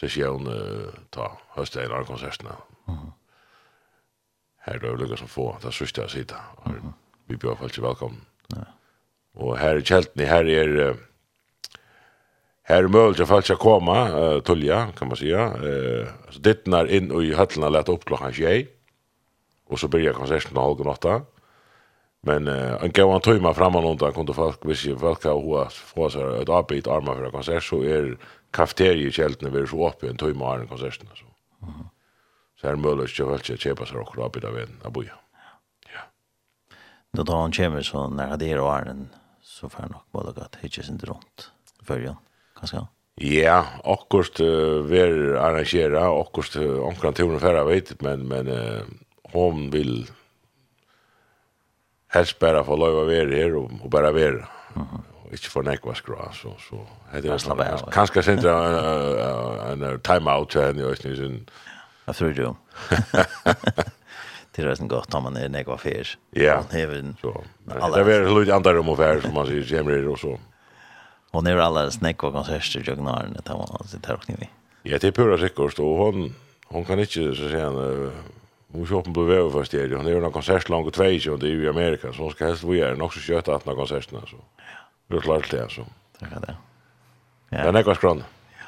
[0.00, 2.56] session uh, ta hösten av konserterna.
[2.88, 3.00] Mm.
[3.00, 3.12] -hmm.
[4.58, 6.36] Här då lyckas som få det sista jag sitter.
[6.66, 6.78] Mm.
[6.78, 6.92] -hmm.
[7.26, 8.16] Vi blir i alla fall välkomna.
[8.48, 8.64] Ja.
[9.34, 10.96] Och här i Her här är
[12.62, 15.56] Her er mulig att folk komma, uh, tulja kan man säga.
[15.56, 18.77] Uh, alltså ditten in och i höllena lät upp klockan tjej.
[19.68, 21.22] Och så börjar konserten av halv åtta.
[22.20, 25.68] Men uh, en gång han tog mig fram och undan kunde folk vissa vilka hoa
[25.70, 28.18] få sig ett arbit armar för konsert så är
[28.50, 31.24] kafeteriet i kälten är så uppe en timme av konserten så.
[31.66, 31.88] Mm -hmm.
[32.60, 35.14] Så är det möjligt att jag köpa sig och arbit av en aboja.
[35.94, 36.00] Ja.
[37.12, 39.08] Då då han kommer så när det är åren
[39.42, 41.50] så får han nog bara att hitcha sig inte runt
[41.82, 42.16] i följan.
[42.58, 42.86] Kanske.
[43.14, 45.00] Ja, akkurat uh, vi
[45.36, 48.82] arrangerar, akkurat uh, omkring turen förra vet, men, men uh,
[49.32, 50.10] hon vill
[52.08, 54.48] helst bara få lov att vara här och, och bara vara.
[54.76, 54.86] Mm
[55.32, 57.90] inte få nekva skra så så hade jag slappa av.
[57.92, 58.52] Kanske sentra
[59.72, 60.82] en en time out här henne.
[60.82, 61.40] är ju.
[62.04, 62.54] Jag tror ju.
[64.52, 66.18] Det är nästan gott om man är nekva fisk.
[66.30, 66.64] Ja.
[66.70, 67.16] Heaven.
[67.20, 67.44] Så.
[67.64, 70.38] Det är lite andra rum och här som man ser jämmer och så.
[71.30, 74.50] Hon är alla snäckor konserter jag gnar när det var så där och ni.
[74.82, 76.34] Ja, det är pura säkert och hon
[76.66, 77.70] hon kan inte så säga
[78.72, 79.96] Hon shoppen blev över för stereo.
[79.96, 82.46] Hon är ju någon konsert långt två och det är i Amerika så hon ska
[82.46, 84.36] helst vara en så köta att några konserterna så.
[84.56, 84.62] Ja.
[85.06, 85.86] Det klart det så.
[86.18, 86.56] Tack det.
[87.48, 87.64] Ja.
[87.64, 88.24] Den är ganska skön.
[88.58, 88.66] Ja.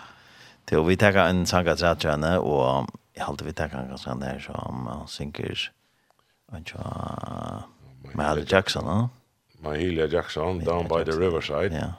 [0.64, 5.04] Till vi tar en sanga tjatjana och jag håller vi tar en sån där som
[5.06, 5.70] synkers.
[6.52, 7.62] Och ja.
[8.14, 9.08] Mal Jackson, va?
[9.58, 11.72] Mahalia Jackson, Down by the Riverside.
[11.72, 11.94] Ja.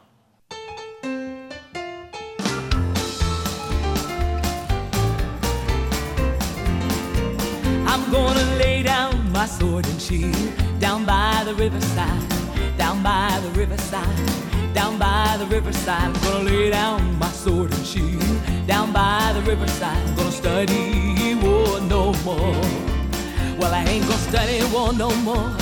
[8.11, 10.71] gonna lay down my sword and shield.
[10.81, 12.27] Down by the riverside
[12.75, 17.85] Down by the riverside Down by the riverside I'm gonna lay down my sword and
[17.85, 18.23] shield.
[18.65, 22.55] Down by the riverside I'm gonna study war no more.
[23.59, 25.55] Well, I ain't gonna study war no more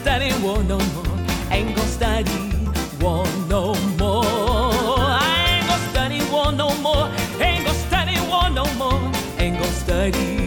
[0.00, 1.18] Study war no more.
[1.50, 2.68] Ain't gonna study
[3.00, 4.24] war no more.
[4.24, 7.10] I ain't gonna study war no more
[7.40, 9.00] Ain't gonna study war no more.
[9.38, 10.43] Ain't gonna study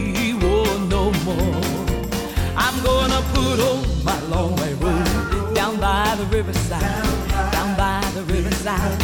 [2.78, 5.56] I'm gonna put on my long way road.
[5.56, 6.82] Down by the riverside
[7.52, 9.00] Down by the riverside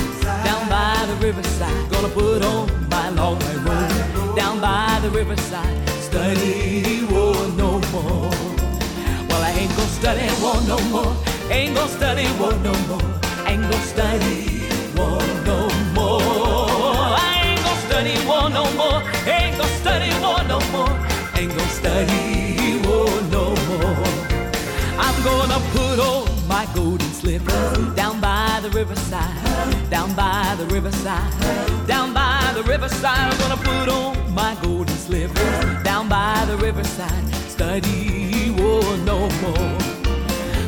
[0.45, 1.89] Down by the riverside.
[1.89, 4.36] Gonna put on my long way road.
[4.36, 8.30] Down by the riverside Study war no more.
[9.30, 11.15] Well I ain't gonna study war no more.
[11.49, 13.01] Ain't gonna study war no more.
[13.47, 14.61] Ain't gonna study
[14.95, 15.43] war no more.
[25.54, 32.14] gonna put on my golden slippers down by the riverside down by the riverside down
[32.14, 33.32] by the riverside.
[33.32, 37.24] I'm gonna put on my golden slippers down by the riverside.
[37.49, 38.82] Study war
[39.12, 39.78] no more.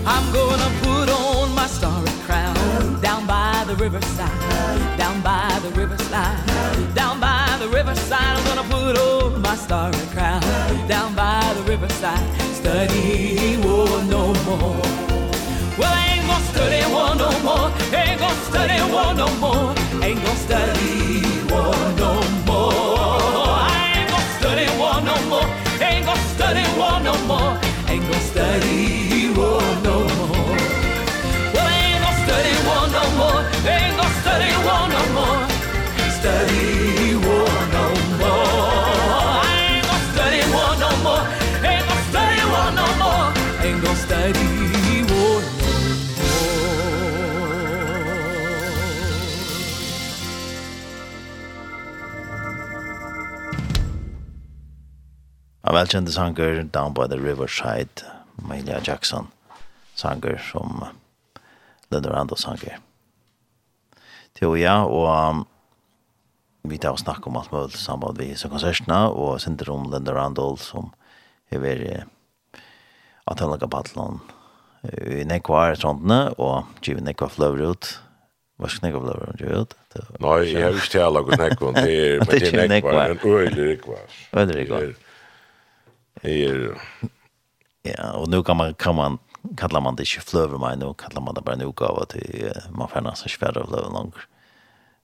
[0.06, 6.94] I'm gonna put on my starry crown down by the riverside down by the riverside
[6.94, 7.35] down by
[7.66, 10.42] the riverside I'm gonna put on my starry crown.
[10.88, 12.26] Down by the riverside
[12.62, 14.82] Study war no more.
[15.80, 17.68] Well, I ain't gonna study war no more.
[18.02, 19.70] Ain't gonna study war no more.
[20.06, 20.94] Ain't gonna study
[21.52, 22.12] war no
[22.50, 22.74] more.
[23.70, 25.48] I ain't gonna study war no more.
[25.88, 27.54] Ain't gonna study war no more.
[27.90, 30.15] Ain't gonna study war no more.
[55.66, 58.06] av velkjente sanger Down by the Riverside,
[58.36, 59.28] Malia Jackson
[59.96, 60.86] sanger som
[61.90, 62.78] Linda Randall sanger.
[64.36, 65.44] Til og ja, og um,
[66.70, 70.14] vi tar og snakker om alt mulig sammen med disse konsertene, og sender om Linda
[70.14, 70.92] Randall som
[71.50, 71.86] er ved
[73.26, 74.20] at han lager battlen
[74.86, 77.88] i nekvar er og giver nekvar fløver ut.
[78.62, 79.74] Hva skal nekvar fløver ut?
[80.22, 84.06] Nei, jeg har ikke til å lage nekva, det er nekvar, en øyelig nekvar.
[84.36, 84.94] Øyelig nekvar
[86.26, 86.78] er
[87.86, 89.20] ja og nu kan man kan man
[89.58, 92.16] kallar man det inte flöver mig nu kallar man det bara nu gav att
[92.70, 94.16] man får nästan svärda av flöver långt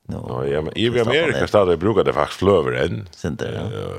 [0.08, 3.08] nu ja, ja men i Amerika stadig brukar det faktiskt flöver än
[3.38, 3.92] det, ja.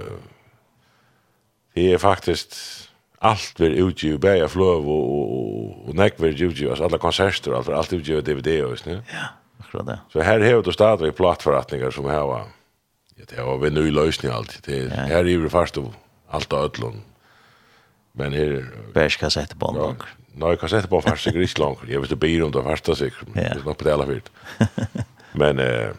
[1.74, 2.56] Det är faktiskt
[3.18, 7.72] allt blir utgivet bäja flöv och och och näck blir utgivet alltså alla konserter alltså
[7.72, 9.26] allt utgivet DVD och så nu ja.
[9.58, 9.98] Akkurat det.
[10.12, 12.44] Så här har du stadig plattförrättningar som här va
[13.16, 14.64] Ja, det har vi nu lösning allt.
[14.64, 15.78] Det här är ju fast
[16.28, 17.02] allt och öllon
[18.12, 18.68] Men her...
[18.94, 19.94] Bärs kassettband ja,
[20.34, 21.78] Nei, Nej, kassettband fast sig riktigt långt.
[21.88, 23.28] Jag vet inte blir om det fasta sikkert.
[23.34, 23.40] Ja.
[23.40, 24.30] Det er nok på det alla fyrt.
[25.32, 25.58] men...
[25.58, 25.92] Eh,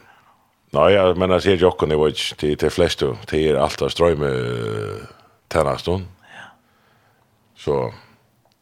[0.73, 3.17] Nei, jag menar, ser jag också nu var til de flesta.
[3.29, 5.07] Det är allt att ströj med
[5.47, 6.05] tennastånd.
[6.21, 6.49] Ja.
[7.55, 7.93] Så...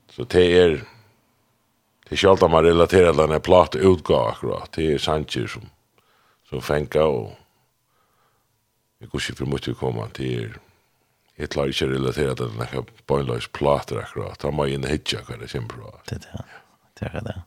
[0.09, 0.83] Så til er...
[2.09, 4.71] Det är självt att man relaterer den här platt utgå akkurat.
[4.75, 5.69] Det er Sanchez som,
[6.49, 7.31] som fengt och...
[8.99, 10.59] Jeg går ikke inte för mycket att Til er
[11.41, 14.37] jeg klarer ikke å relatere til denne bøgnløs plater akkurat.
[14.41, 16.01] Da må jeg inn og hitje hva det kommer fra.
[16.09, 16.45] Det er det,
[16.99, 17.37] det er det.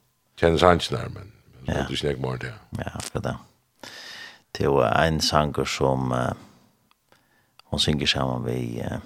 [0.41, 1.31] Kjennes han ikke nær, men
[1.65, 2.57] det er ikke nek morgen til.
[2.81, 3.37] Ja, akkurat det.
[4.55, 6.33] Det er en sanger som uh,
[7.71, 8.99] hon synger sammen med uh,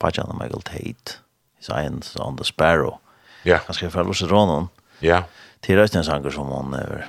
[0.00, 1.20] Bajan og Michael Tate.
[1.60, 2.98] Science on the Sparrow.
[3.44, 3.62] Ja.
[3.66, 4.68] Han skrev fra Lose rånen.
[5.00, 5.22] Ja.
[5.64, 7.08] Det er en sanger som hun er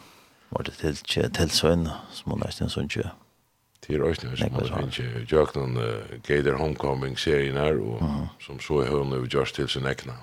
[0.50, 2.90] var det til, til søgn, som hun er en sønn
[3.88, 5.78] Det är också som man finns ju jöknan
[6.28, 8.02] Gator Homecoming serien här och
[8.40, 10.14] som så är hon nu just til sin äckna.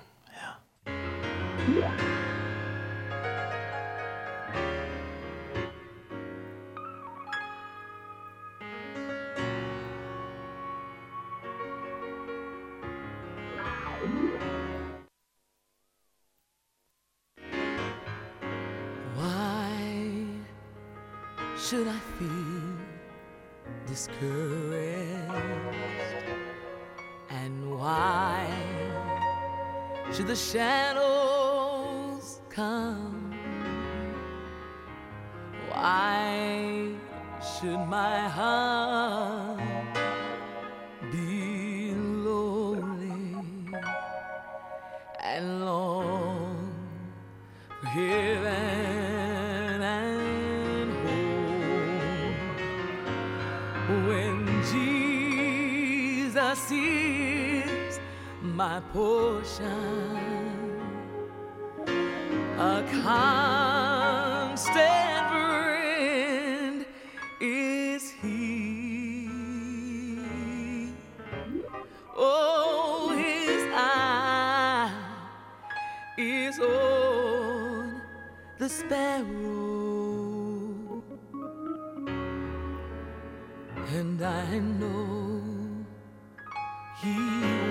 [1.80, 1.90] Ja.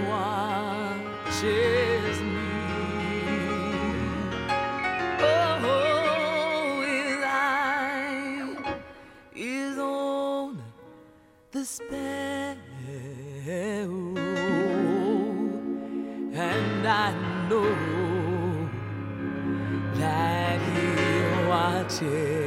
[0.10, 2.40] watches me.
[5.20, 8.74] Oh, his eye
[9.36, 10.62] is on
[11.52, 12.58] the sparrow
[16.34, 17.14] And I
[17.50, 18.70] know
[19.96, 22.41] that he watches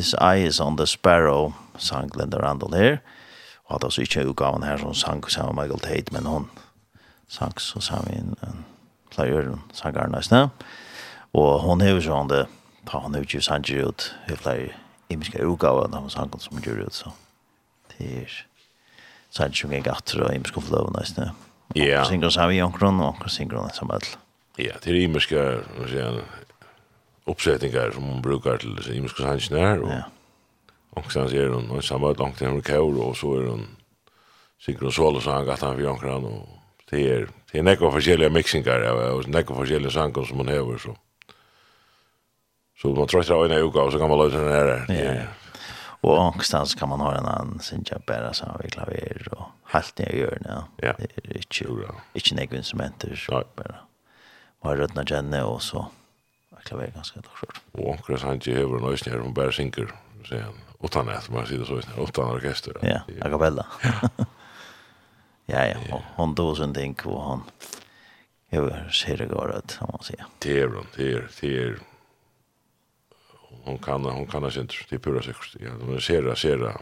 [0.00, 2.98] His Eyes on the Sparrow, sang Linda Randall her.
[3.66, 6.46] Og hadde altså ikke utgaven her som sang sammen med Michael Tate, men hun
[7.28, 8.64] sang så sammen med en
[9.10, 10.48] player, sanger nesten.
[11.32, 12.46] Og hun har jo sånn det,
[12.88, 14.72] ta hun har jo ikke sanger ut, i flere
[15.12, 17.12] imiske utgaven av hun sang som hun gjør ut, så
[17.92, 18.40] det er
[19.36, 21.36] sanger som jeg gatter og imiske fløv nesten.
[21.76, 22.00] Ja.
[22.00, 24.16] Og synger sammen i omkron, og synger sammen med
[24.64, 25.44] Ja, det er imiske,
[25.76, 26.24] hva sier
[27.24, 30.02] uppsättningar som hon brukar till så himmelska sannsnär och ja.
[30.90, 33.66] och sen ser hon och samma långt hem kaur och så är hon
[34.58, 36.48] synkron solo så han gatt han fyrir omkran och
[36.90, 38.80] det är det är nekva olika mixingar
[39.12, 40.96] och nekva olika sanger som hon hever så
[42.82, 45.26] så man tror att det är och så kan man låta den här ja ja.
[46.02, 50.16] Og någonstans kan man ha en annan synja bara så vi klaver og halt ner
[50.16, 51.64] gör nu ja det är inte
[52.14, 53.74] inte några instrumenter så Bare
[54.64, 55.86] man rötnar gärna och så
[56.64, 59.92] klaver ganska helt Og omkring onkel ikke hever en ösnär hun bare synker
[60.24, 60.54] sier han.
[60.84, 62.76] Utan et, man sier det så ösnär utan orkester.
[62.82, 63.66] Ja, a cappella.
[65.46, 67.42] ja, ja, hon do sin ting, og han
[68.52, 70.24] Jag ser det går ut, att man säger.
[70.38, 71.76] Det er hun, det er, det er,
[73.64, 76.74] hon kan hon kan det inte det pura sikkert, ja hon ser det ser det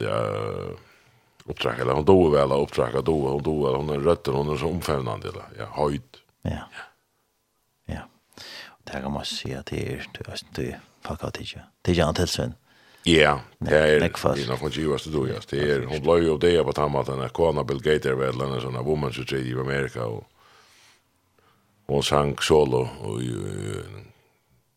[0.00, 0.16] ja,
[1.44, 4.68] uppdrag eller hon då väl uppdrag då hon då hon är rötter hon är så
[4.68, 6.64] omfånande eller ja höjd Ja.
[7.88, 8.02] Ja.
[8.78, 11.68] Og det kan man si at det er det er det pakka tidsja.
[11.84, 12.54] Det er ikke tilsvenn.
[13.06, 15.38] Ja, det er det nok ikke gjøres det du ja.
[15.50, 18.62] Det er, hun ble jo det på tamma at kona Bill Gates er ved landet
[18.62, 20.26] sånne woman's retreat i Amerika og
[21.88, 23.22] hun sang solo og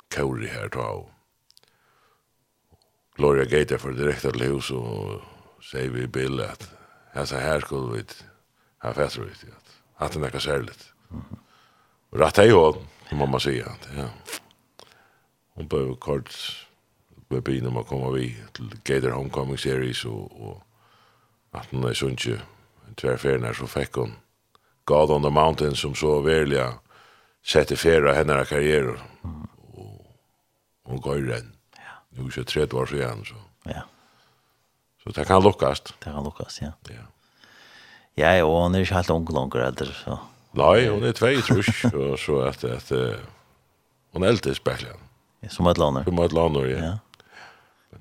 [0.10, 1.12] kauri her ta og
[3.16, 5.22] Gloria Gator for direkta til hus og
[5.62, 6.66] sier vi Bill at
[7.14, 8.04] altså her skulle vi
[8.82, 10.94] ha fæsser ut at at det er nekka særligt.
[11.10, 11.45] Mm -hmm.
[12.16, 12.78] Ratta i hånd,
[13.12, 13.72] må man säga.
[13.98, 14.08] Ja.
[15.54, 16.66] Hon blev kort
[17.28, 20.62] med bilen om att komma vid till Gator Homecoming Series och, och
[21.52, 22.42] att hon är sunnkje
[22.96, 24.14] tvärfärna så fick hon
[24.84, 26.74] God on the Mountain som så välja
[27.46, 28.82] sätter färra hennes karriär
[29.24, 29.48] mm.
[29.74, 30.06] och
[30.84, 31.56] hon går i den.
[31.76, 31.82] Ja.
[32.10, 33.36] Nu är det 30 år sedan så.
[33.64, 33.82] Ja.
[35.04, 35.94] Så det kan lukkast.
[36.00, 36.72] Det kan lukkast, ja.
[36.90, 37.02] Ja.
[38.18, 40.20] Ja, og han er ikke helt ung langer etter, så
[40.56, 43.18] Nei, hon er tvei trus, og så at, at uh,
[44.16, 44.96] hon er eldre spekler.
[45.52, 46.06] Som et lander.
[46.08, 46.84] Som et lander, ja.
[46.92, 46.94] ja.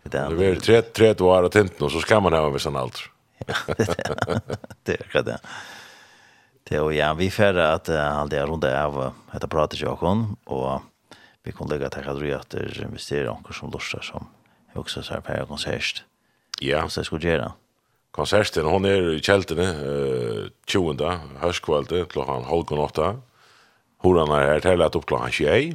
[0.05, 2.77] Det er väl tre tre år av tinten, og så skal man ha med sån
[2.77, 3.03] allt.
[3.45, 5.39] Det er akkurat det.
[6.65, 9.01] Det er jo, ja, vi fer at uh, all er rundt av
[9.37, 10.85] etter prater jag kon og
[11.45, 14.27] vi kan lägga till att vi att investerer anker som lustar som
[14.75, 16.05] också så här på konsert.
[16.61, 16.89] Ja.
[16.89, 17.53] Så ska göra
[18.15, 18.69] konserten.
[18.71, 21.03] Hon er i kjeltene uh, 20.
[21.43, 23.15] høstkvalde klockan halv og åtta.
[24.05, 25.75] Horan er her til at opp klockan 21.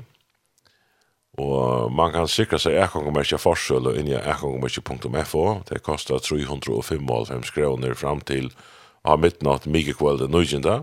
[1.39, 5.43] Og man kan sikra seg ekongomerkja forsøl og inni ekongomerkja.fo.
[5.69, 8.51] Det kostar 355 kroner fram til
[9.07, 10.81] av midnatt mykekvölde nøyginda.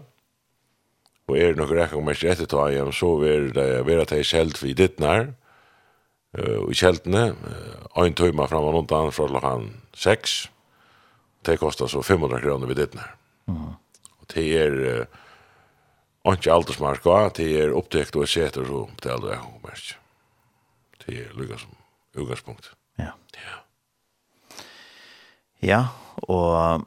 [1.26, 4.76] Og er det nokre ekongomerkja etter ta hjem, så er det vera til kjeld vi
[4.78, 5.32] dittnar.
[6.36, 10.55] Og i kjeltene, uh, ein tøyma fram og undan fra klokkan 6
[11.46, 13.14] det kostar så 500 kronor vid dittnar.
[13.48, 13.72] Mm.
[14.34, 15.06] Det är uh,
[16.26, 19.94] inte aldersmarka, det är upptäckt och sätter så betalar jag och mest.
[21.06, 21.70] Det är lukka som
[22.12, 22.70] utgångspunkt.
[22.96, 23.12] Ja.
[23.32, 23.62] Ja.
[25.60, 25.86] Ja,
[26.16, 26.84] og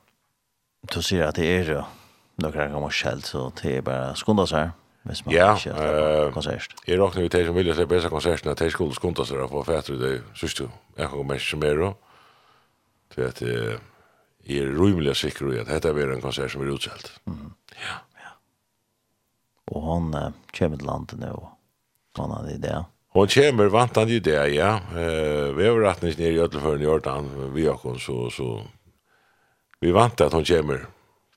[0.94, 1.84] du sier at det er jo
[2.38, 4.69] några gamla skäl så det er bare skunda seg.
[5.03, 6.76] Hvis man ja, ikke har konsert.
[6.88, 9.64] Jeg råkner vi til som vilja slippe besta konsertene, at jeg skulle skunda seg for
[9.64, 10.64] fætter det synes du,
[10.98, 11.94] jeg kan komme mest som er.
[13.15, 13.41] Det er at
[14.49, 17.11] er rymelig sikker i at dette blir en konsert som er utsäld.
[17.30, 17.53] Mm.
[17.76, 17.97] Ja.
[18.23, 18.31] ja.
[19.65, 21.49] Och hon uh, kommer til landet nå, og
[22.17, 22.84] och hon hade idé.
[23.11, 24.76] Hon kommer vant han ju det, ja.
[24.93, 28.61] Eh, vi har vært ner i Göteborg i Jordan vi har så så
[29.81, 30.85] vi vant at hon kommer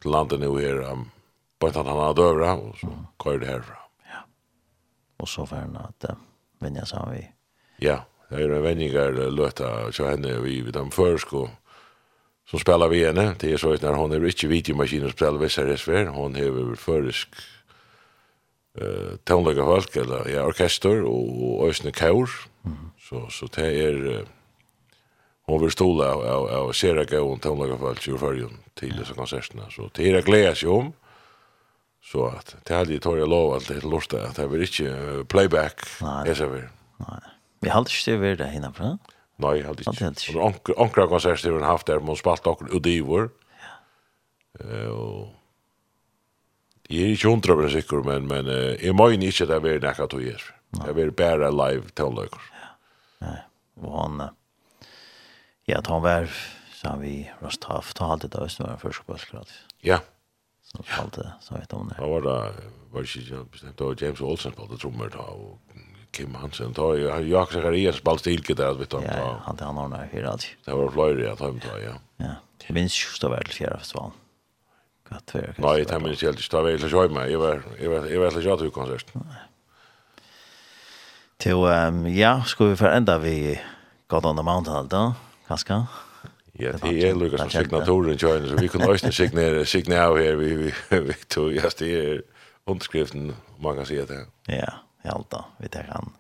[0.03, 1.11] til landet nå her, um,
[1.59, 3.07] på en han har dövra och så mm.
[3.25, 3.77] kör det herfra.
[4.05, 4.21] Ja.
[5.17, 6.17] Och så får henne at uh,
[6.59, 7.33] vänja sammen vi.
[7.77, 11.49] Ja, det er en vänningar löta så henne vi vid den förskål
[12.53, 13.35] som spelar vi henne.
[13.39, 16.75] Det är så att när hon är inte videomaskin och spelar vissa resver, hon har
[16.77, 17.29] förisk
[18.81, 22.31] uh, tonlaga folk eller ja orkester och ösne kör.
[22.65, 22.77] Mm.
[23.01, 24.25] Så så det är
[25.47, 27.43] hon vill stola av av av sera gå och
[27.79, 29.71] folk ju för ju till dessa konserterna.
[29.71, 30.93] Så det är glädje om.
[32.05, 35.81] Så att det hade ju tagit lov att det låsta att det blir inte playback.
[36.01, 36.35] Nej.
[36.97, 37.21] Nej.
[37.61, 38.99] Vi har alltid styrt det hinna från.
[39.41, 40.35] Nei, jeg hadde ikke.
[40.37, 42.69] Og ankra konserter har haft der, man spalt akkur
[43.07, 43.31] vår.
[43.63, 44.91] Ja.
[44.91, 45.31] og...
[46.93, 49.81] Jeg er ikke hundra men sikker, men, men uh, jeg mener ikke at det være
[49.81, 50.43] nekka to gjer.
[50.77, 52.49] Det være bare live tåløkker.
[52.59, 52.73] Ja.
[53.25, 53.39] Nei,
[53.81, 54.25] og han...
[55.71, 56.29] Ja, ta han vær,
[56.77, 59.55] sa vi, Rost Haft, ta alltid det, var en første bøsgrad.
[59.87, 60.03] Ja.
[60.67, 61.97] Så ta talte, så vet han det.
[62.01, 65.25] Da var det, var det ikke bestemt, det var James Olsen på det trommer da,
[65.33, 65.61] og
[66.13, 68.97] Kim Hansen tar ju han jag Zacharias balstilgitarr vet du.
[68.97, 70.49] Ja, han han har några här alltså.
[70.65, 71.93] Det var flöjre att han tar ja.
[72.17, 72.35] Ja.
[72.67, 74.13] Det minns just av allt fjärde festivalen.
[75.09, 75.55] Gott för.
[75.57, 77.31] Nej, det minns helt just av allt jag med.
[77.31, 79.13] Jag var jag var jag var jag tog konsert.
[81.37, 83.61] Till ehm ja, ska vi förända vi
[84.07, 85.15] God on the Mountain då?
[85.49, 85.87] Kanske.
[86.53, 90.37] Ja, det er Lucas som signaturen Kjøyne, så vi kunne også signere, signere av her,
[90.37, 92.21] vi vi vi tog ja, det er
[92.67, 94.27] underskriften man kan si at det.
[94.49, 94.69] Ja
[95.05, 96.13] i alt da, vi tar han.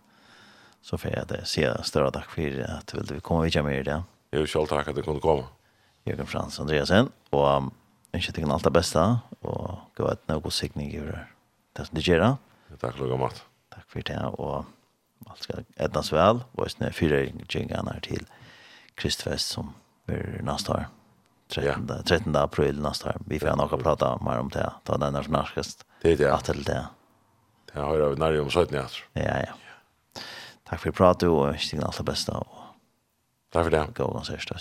[0.83, 1.45] Så får jeg det.
[1.47, 4.03] Se större tack för att vil du komma vidare med i det.
[4.31, 5.45] Jag vill selv takk at du kunne komme.
[6.05, 7.13] Jørgen Frans Andreasen.
[7.31, 7.73] og Och
[8.15, 9.01] ønsker dig alt det beste,
[9.43, 11.27] og gå et noe god sikning i det.
[11.77, 12.37] Det som du gjør da.
[12.81, 13.43] Takk lugga mat.
[13.73, 14.19] Takk for det.
[14.39, 14.65] og
[15.31, 17.23] alt skal ätas vel, og jeg nu fyra
[17.55, 18.27] jingene til
[18.97, 19.75] Kristfest som
[20.07, 20.89] blir neste år.
[21.49, 22.03] 13, ja.
[22.03, 23.21] 13 april neste år.
[23.27, 24.69] Vi får nog prata mer om det.
[24.85, 25.85] Ta den er snarskast.
[26.03, 26.25] Det er det.
[26.25, 26.41] Ja.
[26.47, 26.87] det är det.
[27.73, 29.03] Det har jag närmare om sötning alltså.
[29.12, 29.55] Ja, ja.
[30.69, 32.32] Takk for pratet og och til alt det beste.
[32.32, 32.47] Og...
[33.53, 33.86] Takk for det.
[33.94, 34.55] Gå och ses då.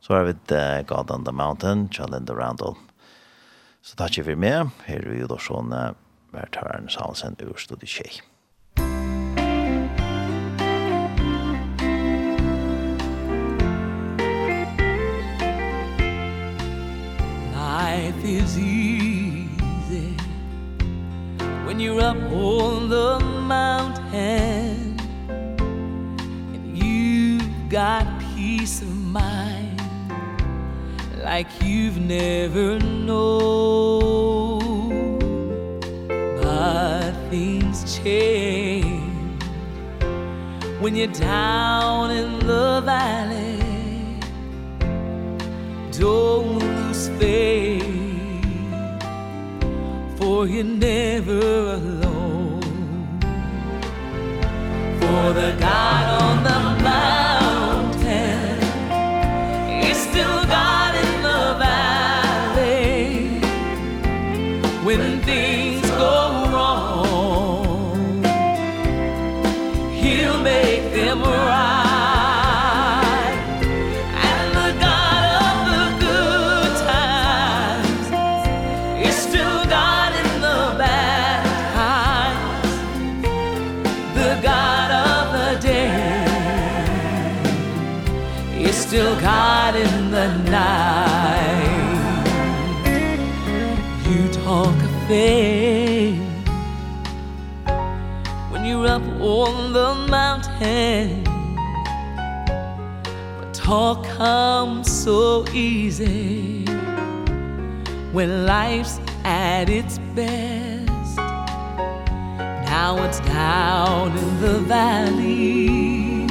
[0.00, 2.74] Så har vi uh, God on the Mountain, Charlinda Randall.
[3.82, 5.94] Så takk for för Her er vi jo da sånn, uh,
[6.32, 8.22] värthöraren Salsen ur Studi Tjej.
[17.52, 19.11] Life is easy
[21.64, 24.98] when you're up on the mountain
[26.54, 29.80] and you've got peace of mind
[31.22, 34.58] like you've never known.
[36.42, 39.42] But things change
[40.80, 43.60] when you're down in the valley.
[45.92, 47.71] Don't lose faith
[50.42, 52.62] for you're never alone.
[54.98, 56.11] For the God
[103.72, 106.66] talk comes so easy.
[108.12, 111.16] When life's at its best
[112.72, 116.24] Now it's down in the valley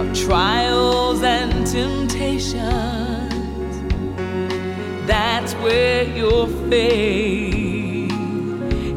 [0.00, 2.54] Of trials and temptations.
[5.06, 8.10] That's where your faith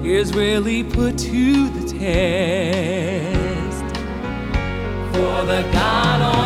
[0.04, 3.86] Is really put to the test.
[5.14, 6.37] For the God